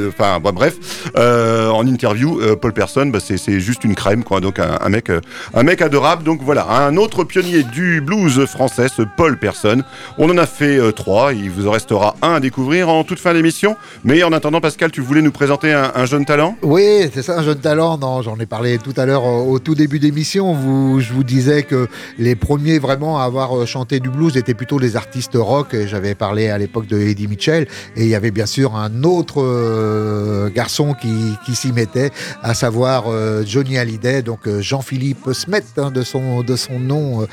enfin 0.07 0.39
bah, 0.39 0.51
bref, 0.51 0.75
en 1.15 1.87
interview, 1.87 2.39
Paul 2.61 2.73
Person, 2.73 3.07
bah, 3.07 3.19
c'est 3.19 3.59
juste 3.59 3.83
une 3.83 3.95
crème 3.95 4.23
quoi. 4.23 4.41
Donc 4.41 4.59
un 4.59 4.89
mec 4.89 5.81
adorable. 5.81 6.23
Donc 6.23 6.41
voilà, 6.41 6.69
un 6.69 6.97
autre 6.97 7.23
pionnier 7.23 7.63
du 7.63 8.01
blues 8.01 8.32
français, 8.41 8.87
ce 8.87 9.01
Paul 9.01 9.37
Person. 9.37 9.83
On 10.17 10.29
en 10.29 10.37
a 10.37 10.45
fait 10.45 10.77
euh, 10.77 10.91
trois. 10.91 11.33
Il 11.33 11.49
vous 11.51 11.67
en 11.67 11.71
restera 11.71 12.15
un 12.21 12.33
à 12.35 12.39
découvrir 12.39 12.89
en 12.89 13.03
toute 13.03 13.19
fin 13.19 13.33
d'émission. 13.33 13.75
Mais 14.03 14.23
en 14.23 14.31
attendant, 14.31 14.61
Pascal, 14.61 14.91
tu 14.91 15.01
voulais 15.01 15.21
nous 15.21 15.31
présenter 15.31 15.71
un, 15.71 15.91
un 15.95 16.05
jeune 16.05 16.25
talent? 16.25 16.57
Oui, 16.61 17.09
c'est 17.13 17.21
ça, 17.21 17.39
un 17.39 17.43
jeune 17.43 17.59
talent. 17.59 17.97
Non, 17.97 18.21
j'en 18.21 18.37
ai 18.37 18.45
parlé 18.45 18.77
tout 18.77 18.93
à 18.97 19.05
l'heure 19.05 19.25
euh, 19.25 19.43
au 19.43 19.59
tout 19.59 19.75
début 19.75 19.99
d'émission. 19.99 20.99
Je 20.99 21.13
vous 21.13 21.23
disais 21.23 21.63
que 21.63 21.87
les 22.17 22.35
premiers 22.35 22.79
vraiment 22.79 23.19
à 23.19 23.23
avoir 23.23 23.57
euh, 23.57 23.65
chanté 23.65 23.99
du 23.99 24.09
blues 24.09 24.35
étaient 24.37 24.53
plutôt 24.53 24.79
les 24.79 24.95
artistes 24.95 25.35
rock. 25.35 25.75
J'avais 25.85 26.15
parlé 26.15 26.49
à 26.49 26.57
l'époque 26.57 26.87
de 26.87 26.97
Eddie 26.99 27.27
Mitchell. 27.27 27.67
Et 27.95 28.03
il 28.03 28.09
y 28.09 28.15
avait 28.15 28.31
bien 28.31 28.45
sûr 28.45 28.75
un 28.75 29.03
autre 29.03 30.49
garçon 30.49 30.93
qui, 30.93 31.55
s'y 31.55 31.71
mettait, 31.71 32.11
à 32.41 32.53
savoir 32.53 33.05
Johnny 33.45 33.77
Hallyday, 33.77 34.21
donc 34.21 34.49
Jean-Philippe 34.59 35.31
Smet 35.33 35.63
hein, 35.77 35.91
de, 35.91 36.01
son, 36.01 36.41
de 36.41 36.55
son 36.55 36.79
nom 36.79 37.27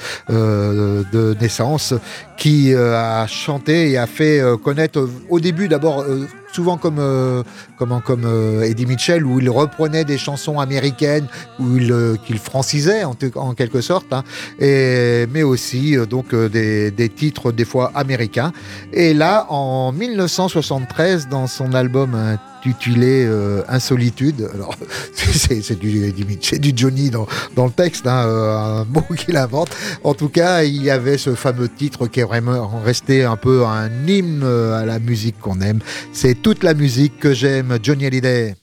de 1.13 1.37
naissance, 1.41 1.95
qui 2.37 2.73
euh, 2.73 2.97
a 2.97 3.27
chanté 3.27 3.91
et 3.91 3.99
a 3.99 4.07
fait 4.07 4.41
euh, 4.41 4.57
connaître 4.57 4.99
euh, 4.99 5.11
au 5.29 5.41
début 5.41 5.69
d'abord 5.69 6.05
souvent 6.53 6.77
comme 6.77 6.99
euh, 6.99 7.43
comme 7.77 8.25
euh, 8.25 8.63
Eddie 8.63 8.87
Mitchell 8.87 9.25
où 9.25 9.41
il 9.41 9.51
reprenait 9.51 10.05
des 10.05 10.19
chansons 10.19 10.59
américaines 10.61 11.27
où 11.59 11.77
il 11.77 11.93
euh, 11.93 12.17
qu'il 12.17 12.39
francisait 12.39 13.05
en, 13.05 13.55
quelque 13.55 13.81
sorte 13.81 14.13
hein, 14.13 14.25
mais 14.59 15.43
aussi 15.43 15.97
donc 16.09 16.35
des, 16.35 17.13
titres 17.15 17.53
des 17.53 17.65
fois 17.65 17.93
américains. 17.95 18.53
Et 18.93 19.15
là 19.15 19.47
en 19.51 19.93
1973 19.93 21.29
dans 21.29 21.47
son 21.47 21.75
album 21.75 22.15
intitulé 22.61 23.25
euh, 23.27 23.63
Insolitude 23.69 24.49
alors 24.53 24.75
c'est 25.15 25.79
du 25.79 26.73
Johnny 26.77 27.11
dans, 27.11 27.27
le 27.57 27.71
texte 27.71 28.07
hein, 28.07 28.25
un 28.27 28.85
mot 28.93 29.05
qu'il 29.17 29.37
invente. 29.37 29.71
En 30.05 30.15
tout 30.15 30.29
cas 30.29 30.63
il 30.63 30.83
y 30.83 30.91
avait 30.91 31.19
ce 31.19 31.35
fameux 31.35 31.69
titre 31.69 32.07
qui 32.07 32.21
est 32.21 32.25
vraiment 32.25 32.69
resté 32.85 33.25
un 33.25 33.37
peu 33.37 33.65
un 33.65 33.91
hymne 34.07 34.45
à 34.45 34.85
la 34.85 34.99
musique 34.99 35.39
qu'on 35.41 35.61
aime. 35.61 35.81
C'est 36.13 36.40
toute 36.43 36.63
la 36.63 36.75
musique 36.75 37.19
que 37.19 37.33
j'aime, 37.35 37.79
Johnny 37.83 38.07
Hallyday. 38.07 38.55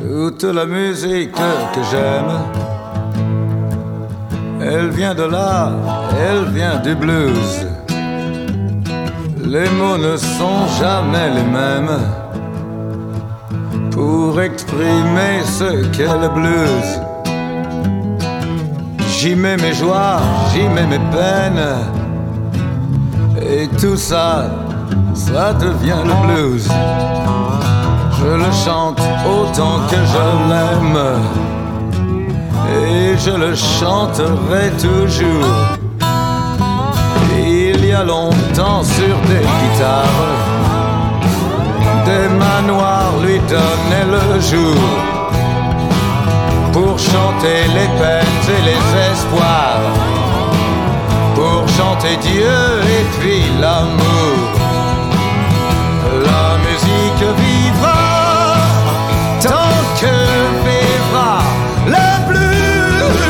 Toute 0.00 0.44
la 0.44 0.66
musique 0.66 1.32
que 1.32 1.82
j'aime, 1.90 2.32
elle 4.60 4.90
vient 4.90 5.14
de 5.14 5.24
là, 5.24 5.72
elle 6.18 6.52
vient 6.52 6.78
du 6.80 6.94
blues. 6.94 7.77
Les 9.50 9.70
mots 9.70 9.96
ne 9.96 10.14
sont 10.18 10.66
jamais 10.78 11.30
les 11.30 11.42
mêmes 11.42 11.98
pour 13.90 14.38
exprimer 14.42 15.40
ce 15.42 15.86
qu'est 15.86 16.18
le 16.24 16.28
blues. 16.28 17.00
J'y 19.08 19.34
mets 19.34 19.56
mes 19.56 19.72
joies, 19.72 20.20
j'y 20.52 20.68
mets 20.68 20.86
mes 20.86 21.00
peines, 21.16 21.66
et 23.40 23.68
tout 23.80 23.96
ça, 23.96 24.50
ça 25.14 25.54
devient 25.54 26.04
le 26.04 26.26
blues. 26.26 26.68
Je 28.20 28.26
le 28.26 28.52
chante 28.52 29.00
autant 29.26 29.78
que 29.88 29.96
je 30.12 30.24
l'aime 30.50 31.00
et 32.84 33.16
je 33.16 33.30
le 33.30 33.54
chanterai 33.54 34.70
toujours. 34.72 35.78
Il 37.40 37.82
y 37.86 37.92
a 37.92 38.04
longtemps 38.04 38.47
sur 38.58 39.16
des 39.28 39.46
guitares, 39.60 40.26
des 42.04 42.28
manoirs 42.28 43.14
lui 43.22 43.38
donnaient 43.40 44.10
le 44.10 44.40
jour 44.40 44.74
pour 46.72 46.98
chanter 46.98 47.60
les 47.76 47.88
peines 48.00 48.46
et 48.56 48.62
les 48.70 48.82
espoirs, 49.12 49.92
pour 51.36 51.68
chanter 51.68 52.16
Dieu 52.16 52.58
et 52.96 53.04
puis 53.20 53.42
l'amour. 53.60 54.38
La 56.26 56.58
musique 56.66 57.24
vivra 57.44 58.54
tant 59.40 59.78
que 60.00 60.16
vivra 60.66 61.38
le 61.86 62.08
blues. 62.28 63.20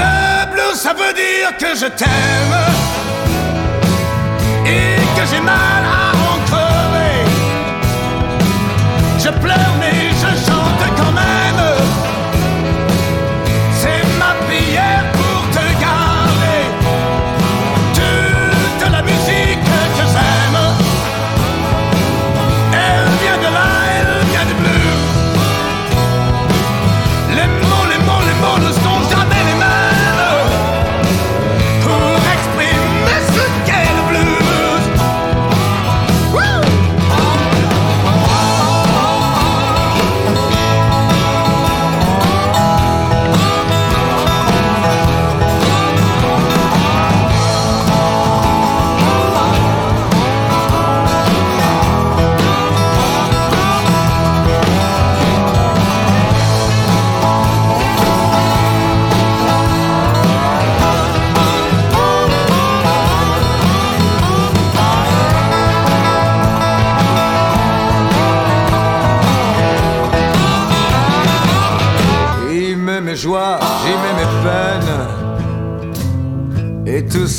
Le 0.00 0.52
blues, 0.52 0.76
ça 0.76 0.92
veut 0.92 1.14
dire 1.14 1.50
que 1.58 1.74
je 1.76 1.86
t'aime 1.86 2.70
j'ai 5.30 5.40
mal 5.40 5.84
à 5.84 6.12
en 6.28 6.38
crever. 6.46 7.24
Je 9.18 9.30
pleure 9.40 9.74
mais 9.78 10.09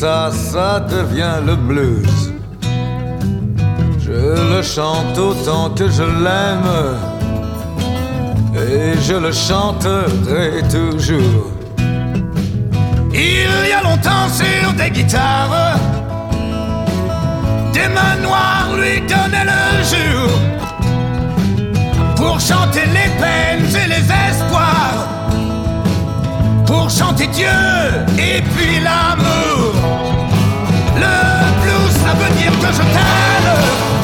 ça, 0.02 0.32
ça 0.32 0.80
devient 0.80 1.38
le 1.46 1.56
blues. 1.56 2.34
Je 4.00 4.22
le 4.54 4.64
chante 4.64 5.16
autant 5.16 5.70
que 5.78 5.88
je 5.98 6.02
l'aime. 6.24 6.72
Et 8.56 9.00
je 9.08 9.14
le 9.14 9.32
chanterai 9.32 10.64
toujours. 10.76 11.52
Il 13.14 13.70
y 13.70 13.74
a 13.80 13.84
longtemps 13.84 14.28
sur 14.42 14.74
des 14.74 14.90
guitares, 14.90 15.78
des 17.72 17.90
mains 17.96 18.20
noires 18.28 18.70
lui 18.76 19.02
donnaient 19.02 19.50
le 19.56 19.66
jour 19.92 20.30
pour 22.16 22.40
chanter 22.40 22.86
les 22.98 23.12
peines 23.22 23.70
et 23.84 23.88
les 23.94 24.06
espoirs, 24.30 25.02
pour 26.66 26.90
chanter 26.90 27.28
Dieu 27.28 27.60
et 28.18 28.42
puis 28.52 28.80
l'amour. 28.84 29.61
Le 32.12 32.18
blues, 32.18 32.18
ça 32.18 32.18
veut 32.18 32.36
dire 32.36 32.52
que 32.60 32.74
je 32.74 34.01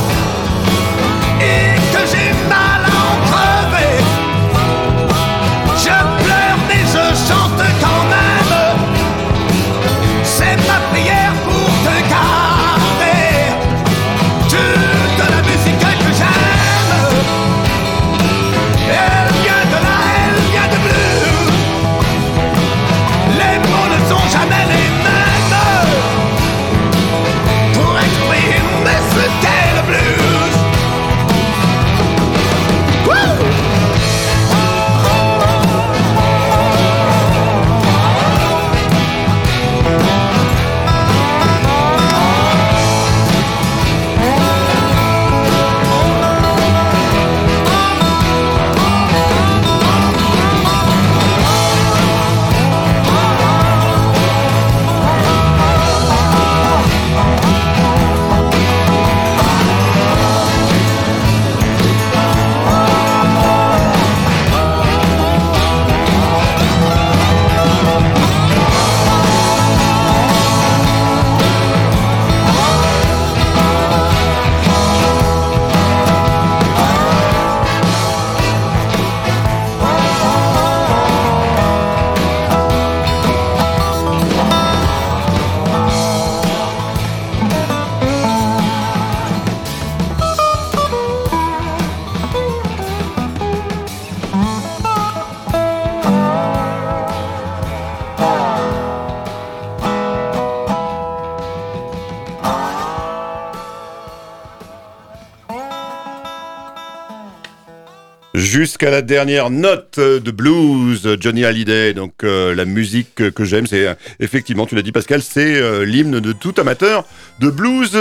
Jusqu'à 108.52 108.89
la 108.89 109.02
dernière 109.02 109.50
note 109.50 110.00
de 110.00 110.32
blues, 110.32 111.18
Johnny 111.20 111.43
Hallyday. 111.43 111.93
Donc 111.93 112.24
euh, 112.24 112.56
la 112.56 112.64
musique 112.64 113.34
que, 113.34 113.43
j'aime, 113.43 113.68
c'est 113.68 113.88
euh, 113.88 113.93
effectivement, 114.22 114.66
tu 114.66 114.74
l'as 114.76 114.84
dit 114.84 114.93
Pascal, 114.93 115.22
c'est 115.22 115.58
euh, 115.58 115.84
l'hymne 115.84 116.22
de 116.22 116.32
tout 116.32 116.54
amateur 116.58 117.04
de 117.41 117.50
blues 117.50 117.91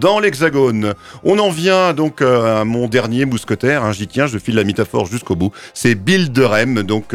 dans 0.00 0.20
l'Hexagone. 0.20 0.94
On 1.24 1.40
en 1.40 1.50
vient 1.50 1.92
donc 1.92 2.22
à 2.22 2.64
mon 2.64 2.86
dernier 2.86 3.24
mousquetaire. 3.24 3.84
hein, 3.84 3.92
J'y 3.92 4.06
tiens, 4.06 4.28
je 4.28 4.38
file 4.38 4.54
la 4.54 4.64
métaphore 4.64 5.06
jusqu'au 5.06 5.34
bout. 5.34 5.50
C'est 5.74 5.96
Bill 5.96 6.32
de 6.32 6.42
Rem, 6.44 6.82
donc 6.82 7.14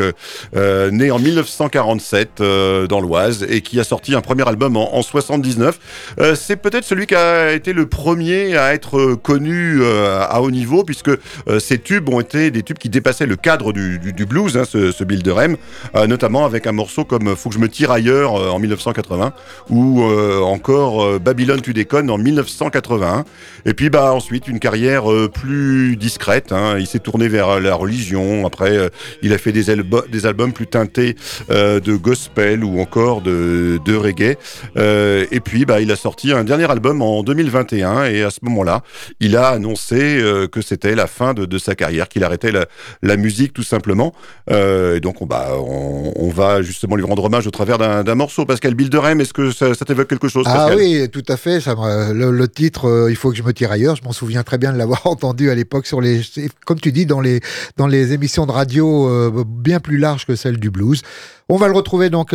né 0.54 1.10
en 1.12 1.18
1947 1.18 2.42
euh, 2.42 2.88
dans 2.88 3.00
l'Oise 3.00 3.48
et 3.50 3.62
qui 3.62 3.80
a 3.80 3.84
sorti 3.84 4.14
un 4.14 4.22
premier 4.22 4.48
album 4.48 4.76
en, 4.78 4.96
en 4.96 5.02
79. 5.02 5.80
Euh, 6.20 6.36
c'est 6.36 6.58
peut-être 6.58 6.84
celui 6.84 7.08
qui 7.08 7.16
a 7.16 7.52
été 7.54 7.74
le 7.74 7.88
premier 7.88 8.58
à 8.58 8.74
être 8.76 9.16
connu 9.16 9.82
à 9.84 10.42
haut 10.42 10.52
niveau 10.52 10.84
puisque 10.84 11.12
ces 11.60 11.80
tubes 11.80 12.10
ont 12.10 12.20
été 12.20 12.52
des 12.52 12.62
tubes 12.62 12.78
qui 12.82 12.90
dépassaient 12.90 13.28
le 13.28 13.36
cadre 13.36 13.74
du, 13.74 14.00
du- 14.00 14.12
du 14.12 14.26
blues, 14.26 14.58
hein, 14.58 14.64
ce, 14.68 14.92
ce 14.92 15.04
Bill 15.04 15.22
de 15.22 15.30
Rem, 15.30 15.56
euh, 15.96 16.08
notamment 16.08 16.46
avec 16.46 16.66
un 16.66 16.72
morceau 16.72 17.06
comme 17.06 17.36
Faut 17.36 17.50
que 17.50 17.56
je 17.56 17.60
me 17.60 17.70
tire 17.70 17.92
ailleurs 17.92 18.36
euh, 18.42 18.50
en 18.50 18.58
1980 18.58 19.34
ou 19.70 20.02
euh, 20.04 20.40
encore 20.42 21.04
euh, 21.06 21.20
Babylone 21.20 21.62
tu 21.62 21.74
déconnes 21.74 22.10
en 22.10 22.18
1981. 22.18 23.24
Et 23.68 23.76
puis 23.76 23.92
bah 23.92 24.12
ensuite 24.14 24.48
une 24.48 24.60
carrière 24.60 25.12
euh, 25.12 25.30
plus 25.30 25.96
discrète. 25.96 26.52
hein. 26.52 26.78
Il 26.80 26.88
s'est 26.88 26.98
tourné 27.00 27.28
vers 27.28 27.60
la 27.60 27.76
religion. 27.76 28.48
Après, 28.48 28.90
il 29.22 29.32
a 29.32 29.38
fait 29.38 29.52
des, 29.52 29.70
albums 29.70 30.52
plus 30.54 30.66
teintés 30.68 31.16
de 31.50 31.96
gospel 31.96 32.64
ou 32.64 32.80
encore 32.82 33.22
de, 33.22 33.80
de 33.86 33.96
reggae. 33.96 34.38
Et 34.78 35.40
puis 35.40 35.66
bah 35.66 35.82
il 35.82 35.92
a 35.92 35.96
sorti 35.96 36.32
un 36.32 36.44
dernier 36.44 36.70
album 36.72 37.02
en 37.04 37.22
2021 37.22 38.06
et 38.06 38.24
à 38.24 38.32
ce 38.32 38.40
moment-là, 38.42 38.82
il 39.20 39.38
a 39.38 39.50
annoncé 39.50 40.20
que 40.52 40.62
c'était 40.62 40.96
la 40.96 41.06
fin 41.08 41.34
de, 41.36 41.46
de 41.46 41.58
sa 41.60 41.76
carrière, 41.76 42.10
qu'il 42.10 42.24
arrêtait 42.24 42.52
la, 42.52 42.66
la 43.02 43.18
musique 43.18 43.54
tout 43.54 43.64
simplement. 43.64 44.14
Euh, 44.50 44.96
et 44.98 45.00
donc 45.00 45.22
on, 45.22 45.26
bah, 45.26 45.50
on, 45.58 46.14
on 46.16 46.30
va 46.30 46.62
justement 46.62 46.96
lui 46.96 47.04
rendre 47.06 47.24
hommage 47.24 47.48
au 47.48 47.52
travers 47.52 47.78
d'un 47.78 48.16
morceau. 48.16 48.46
Pascal 48.46 48.74
Bilderem, 48.76 49.22
est-ce 49.22 49.34
que 49.34 49.52
ça, 49.52 49.74
ça 49.74 49.86
t'évoque 49.86 50.08
quelque 50.08 50.28
chose 50.28 50.46
Ah 50.48 50.70
oui, 50.76 51.08
tout 51.12 51.24
à 51.28 51.38
fait. 51.38 51.60
Ça 51.62 51.76
me- 51.76 52.14
le, 52.14 52.32
le 52.32 52.48
titre, 52.48 52.86
euh, 52.88 53.10
il 53.12 53.16
faut 53.16 53.30
que 53.32 53.38
je 53.38 53.44
me 53.44 53.54
tire 53.54 53.72
ailleurs. 53.72 53.96
Je 53.96 54.04
m'en 54.04 54.12
souviens 54.12 54.44
très 54.44 54.58
bien 54.58 54.74
de 54.74 54.78
l'avoir 54.78 55.06
entendu 55.08 55.50
à 55.50 55.56
l'époque 55.56 55.86
sur 55.88 56.02
les, 56.02 56.22
comme 56.66 56.80
tu 56.80 56.92
dis, 56.92 57.06
dans 57.06 57.22
les 57.22 57.40
dans 57.78 57.88
les 57.88 58.14
émissions 58.14 58.46
de 58.46 58.52
radio 58.52 59.08
euh, 59.10 59.44
bien 59.48 59.80
plus 59.80 59.98
larges 59.98 60.26
que 60.26 60.36
celles 60.36 60.58
du 60.58 60.70
blues. 60.72 61.02
On 61.50 61.58
va 61.58 61.68
le 61.68 61.74
retrouver 61.74 62.10
donc 62.10 62.34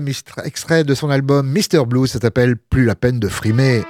mistra- 0.00 0.44
extrait 0.46 0.84
de 0.84 0.94
son 0.94 1.10
album 1.10 1.46
Mr 1.52 1.84
Blues. 1.86 2.10
Ça 2.10 2.20
s'appelle 2.20 2.56
Plus 2.56 2.84
la 2.84 2.94
peine 2.94 3.18
de 3.18 3.28
frimer. 3.28 3.82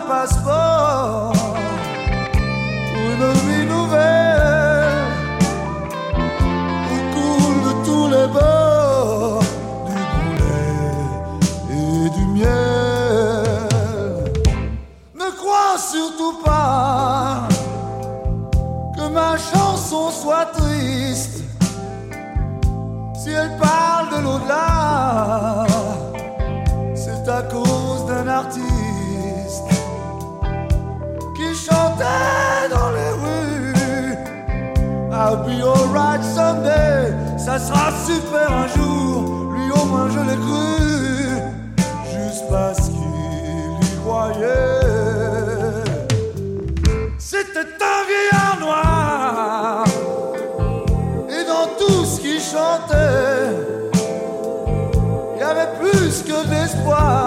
Passeport 0.00 1.32
pour 2.92 3.06
une 3.12 3.32
vie 3.44 3.66
nouvelle 3.66 5.06
où 6.92 6.96
coule 7.14 7.60
de 7.68 7.72
tous 7.84 8.06
les 8.08 8.26
bords 8.28 9.42
du 9.86 10.00
bon 10.12 10.28
lait 10.40 11.76
et 11.78 12.10
du 12.10 12.24
miel. 12.26 13.54
Ne 15.14 15.28
crois 15.40 15.78
surtout 15.78 16.36
pas 16.44 17.48
que 18.96 19.08
ma 19.08 19.36
chanson 19.36 20.10
soit 20.10 20.46
triste 20.52 21.44
si 23.14 23.30
elle 23.30 23.56
parle 23.56 24.08
de 24.16 24.18
l'au-delà. 24.24 25.66
C'est 26.94 27.28
à 27.28 27.42
cause 27.42 28.06
d'un 28.06 28.28
artiste 28.28 28.75
dans 32.70 32.90
les 32.90 33.12
rues. 33.22 34.16
I'll 35.12 35.36
be 35.44 35.62
alright 35.62 36.22
someday. 36.22 37.14
Ça 37.38 37.58
sera 37.58 37.90
super 38.04 38.50
un 38.50 38.68
jour. 38.68 39.52
Lui 39.54 39.70
au 39.70 39.84
moins 39.86 40.08
je 40.10 40.20
l'ai 40.20 40.36
cru. 40.36 40.66
Juste 42.04 42.44
parce 42.50 42.88
qu'il 42.88 43.78
y 43.82 44.00
croyait. 44.02 44.46
C'était 47.18 47.60
un 47.60 48.00
vieillard 48.10 48.58
noir. 48.60 49.84
Et 51.28 51.44
dans 51.44 51.68
tout 51.78 52.04
ce 52.04 52.20
qu'il 52.20 52.40
chantait, 52.40 53.54
il 55.34 55.40
y 55.40 55.42
avait 55.42 55.70
plus 55.80 56.22
que 56.22 56.46
d'espoir. 56.48 57.25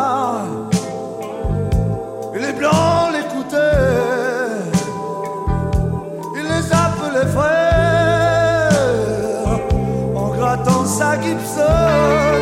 Sa 11.10 11.18
Gibson. 11.22 12.42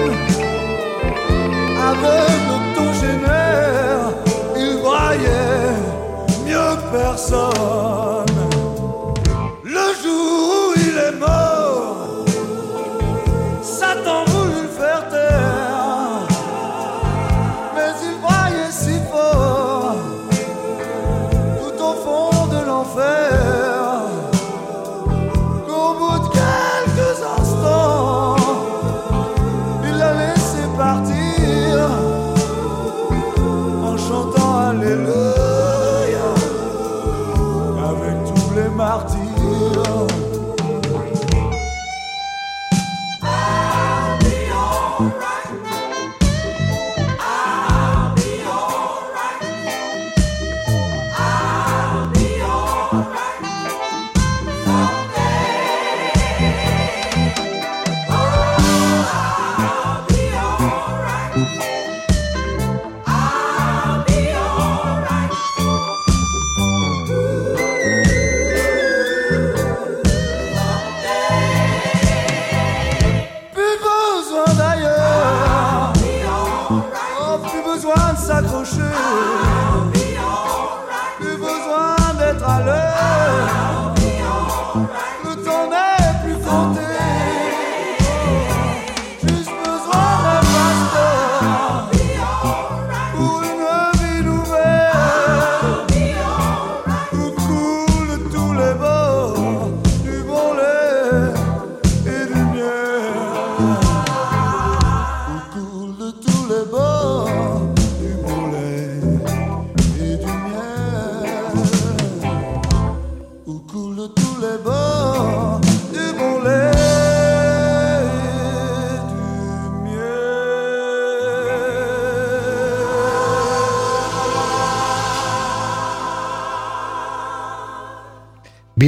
Aveugle 1.89 2.51
octogénaire, 2.59 4.11
il 4.57 4.81
braillait 4.81 5.77
mieux 6.45 6.75
que 6.75 6.97
personne. 6.97 8.16
Tous 39.05 39.26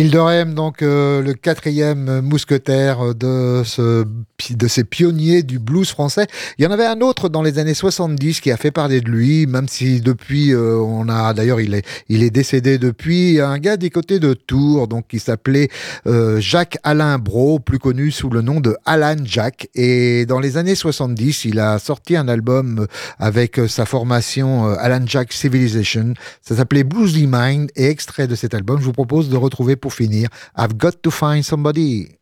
Bill 0.10 0.18
Durham, 0.18 0.56
donc 0.56 0.82
euh, 0.82 1.22
le 1.22 1.36
quatrième 1.36 2.22
mousquetaire 2.22 3.14
de, 3.14 3.62
ce, 3.64 4.04
de 4.56 4.68
ces 4.68 4.84
pionniers 4.84 5.44
du 5.44 5.60
blues 5.60 5.90
français. 5.90 6.28
Il 6.58 6.64
y 6.64 6.68
en 6.68 6.72
avait 6.72 6.86
un 6.86 7.02
autre 7.02 7.30
dans 7.30 7.42
les 7.42 7.60
années 7.60 7.74
70 7.74 8.42
qui 8.42 8.52
a 8.52 8.58
fait 8.58 8.72
parler 8.72 9.02
de 9.02 9.10
lui, 9.10 9.48
même 9.48 9.68
si 9.68 10.02
depuis, 10.02 10.54
euh, 10.54 10.78
on 10.78 11.10
a 11.10 11.34
d'ailleurs, 11.34 11.62
il 11.62 11.74
est, 11.74 11.86
il 12.08 12.24
est 12.24 12.30
décédé 12.30 12.78
depuis, 12.78 13.40
un 13.40 13.58
gars 13.60 13.78
des 13.78 13.90
côtés 13.90 14.20
de 14.20 14.34
Tours, 14.34 14.88
donc 14.88 15.08
qui 15.08 15.20
s'appelait 15.20 15.70
euh, 16.08 16.40
Jacques 16.40 16.78
Alain 16.84 17.18
Bro, 17.18 17.60
plus 17.60 17.80
connu 17.80 18.12
sous 18.12 18.30
le 18.30 18.42
nom 18.42 18.60
de 18.60 18.76
Alan 18.86 19.18
Jack. 19.24 19.70
Et 19.76 20.26
dans 20.26 20.40
les 20.40 20.58
années 20.58 20.76
70, 20.76 21.46
il 21.46 21.60
a 21.60 21.80
sorti 21.80 22.16
un 22.16 22.28
album 22.28 22.88
avec 23.18 23.60
sa 23.68 23.86
formation 23.86 24.68
euh, 24.68 24.76
Alan 24.80 25.06
Jack 25.06 25.34
Civilization. 25.34 26.14
Ça 26.42 26.56
s'appelait 26.56 26.84
Bluesy 26.84 27.28
Mind 27.28 27.70
et 27.76 27.88
extrait 27.88 28.28
de 28.28 28.36
cet 28.36 28.54
album, 28.54 28.80
je 28.80 28.86
vous 28.86 28.94
propose 28.94 29.30
de 29.30 29.38
retrouver 29.38 29.76
pour 29.76 29.94
finir 29.94 30.30
I've 30.58 30.76
Got 30.76 31.02
to 31.04 31.12
Find 31.12 31.44
Somebody. 31.44 32.19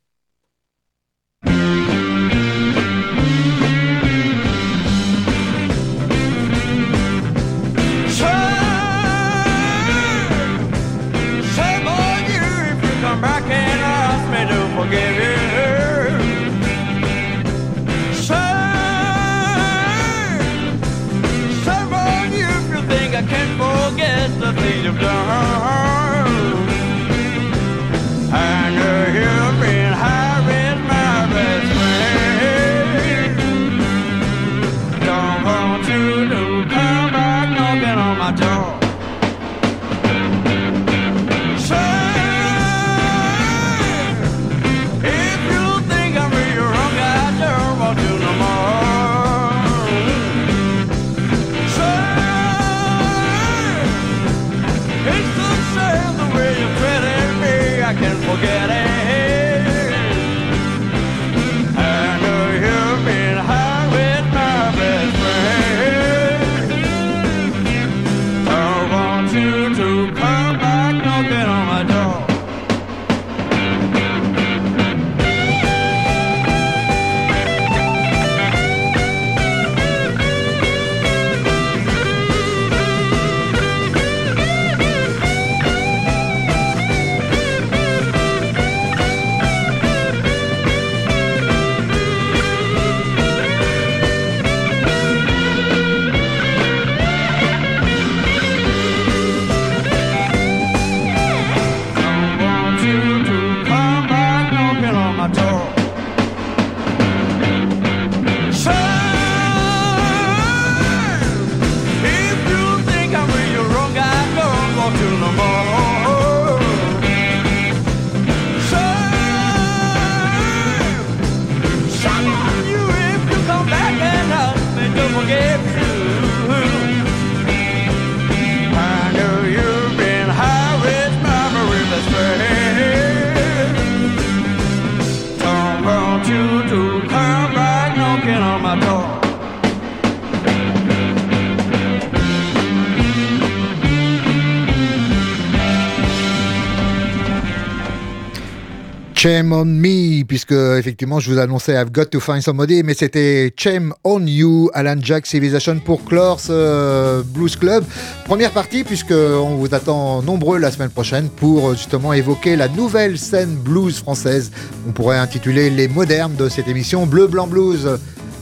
Shame 149.18 149.51
on 149.51 149.65
me, 149.65 150.24
puisque 150.26 150.51
effectivement 150.51 151.20
je 151.20 151.32
vous 151.32 151.39
annonçais 151.39 151.74
I've 151.74 151.91
got 151.91 152.05
to 152.05 152.20
find 152.20 152.43
somebody, 152.43 152.84
mais 152.84 152.93
c'était 152.93 153.51
Shame 153.57 153.91
on 154.03 154.24
you, 154.28 154.70
Alan 154.76 154.97
Jack 155.01 155.26
Civilization 155.26 155.80
pour 155.80 156.05
clore 156.05 156.39
euh, 156.51 157.24
Blues 157.26 157.55
Club. 157.55 157.84
Première 158.26 158.51
partie, 158.51 158.84
puisque 158.84 159.09
on 159.09 159.55
vous 159.55 159.74
attend 159.74 160.22
nombreux 160.22 160.59
la 160.59 160.70
semaine 160.70 160.91
prochaine 160.91 161.30
pour 161.30 161.70
euh, 161.70 161.74
justement 161.74 162.13
évoquer 162.13 162.55
la 162.55 162.68
nouvelle 162.68 163.18
scène 163.18 163.55
blues 163.55 163.97
française. 163.97 164.51
On 164.88 164.91
pourrait 164.91 165.18
intituler 165.18 165.72
les 165.72 165.88
modernes 165.88 166.36
de 166.36 166.47
cette 166.47 166.68
émission 166.68 167.07
Bleu 167.07 167.26
Blanc 167.26 167.47
Blues. 167.47 167.97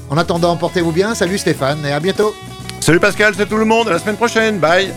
En 0.10 0.18
attendant, 0.18 0.58
portez-vous 0.58 0.92
bien. 0.92 1.16
Salut 1.16 1.38
Stéphane 1.38 1.86
et 1.86 1.94
à 1.94 2.02
bientôt. 2.02 2.36
Salut 2.82 3.00
Pascal, 3.00 3.34
c'est 3.38 3.48
tout 3.48 3.58
le 3.58 3.66
monde. 3.66 3.88
À 3.88 3.92
la 3.92 4.00
semaine 4.00 4.18
prochaine. 4.18 4.60
Bye. 4.60 4.92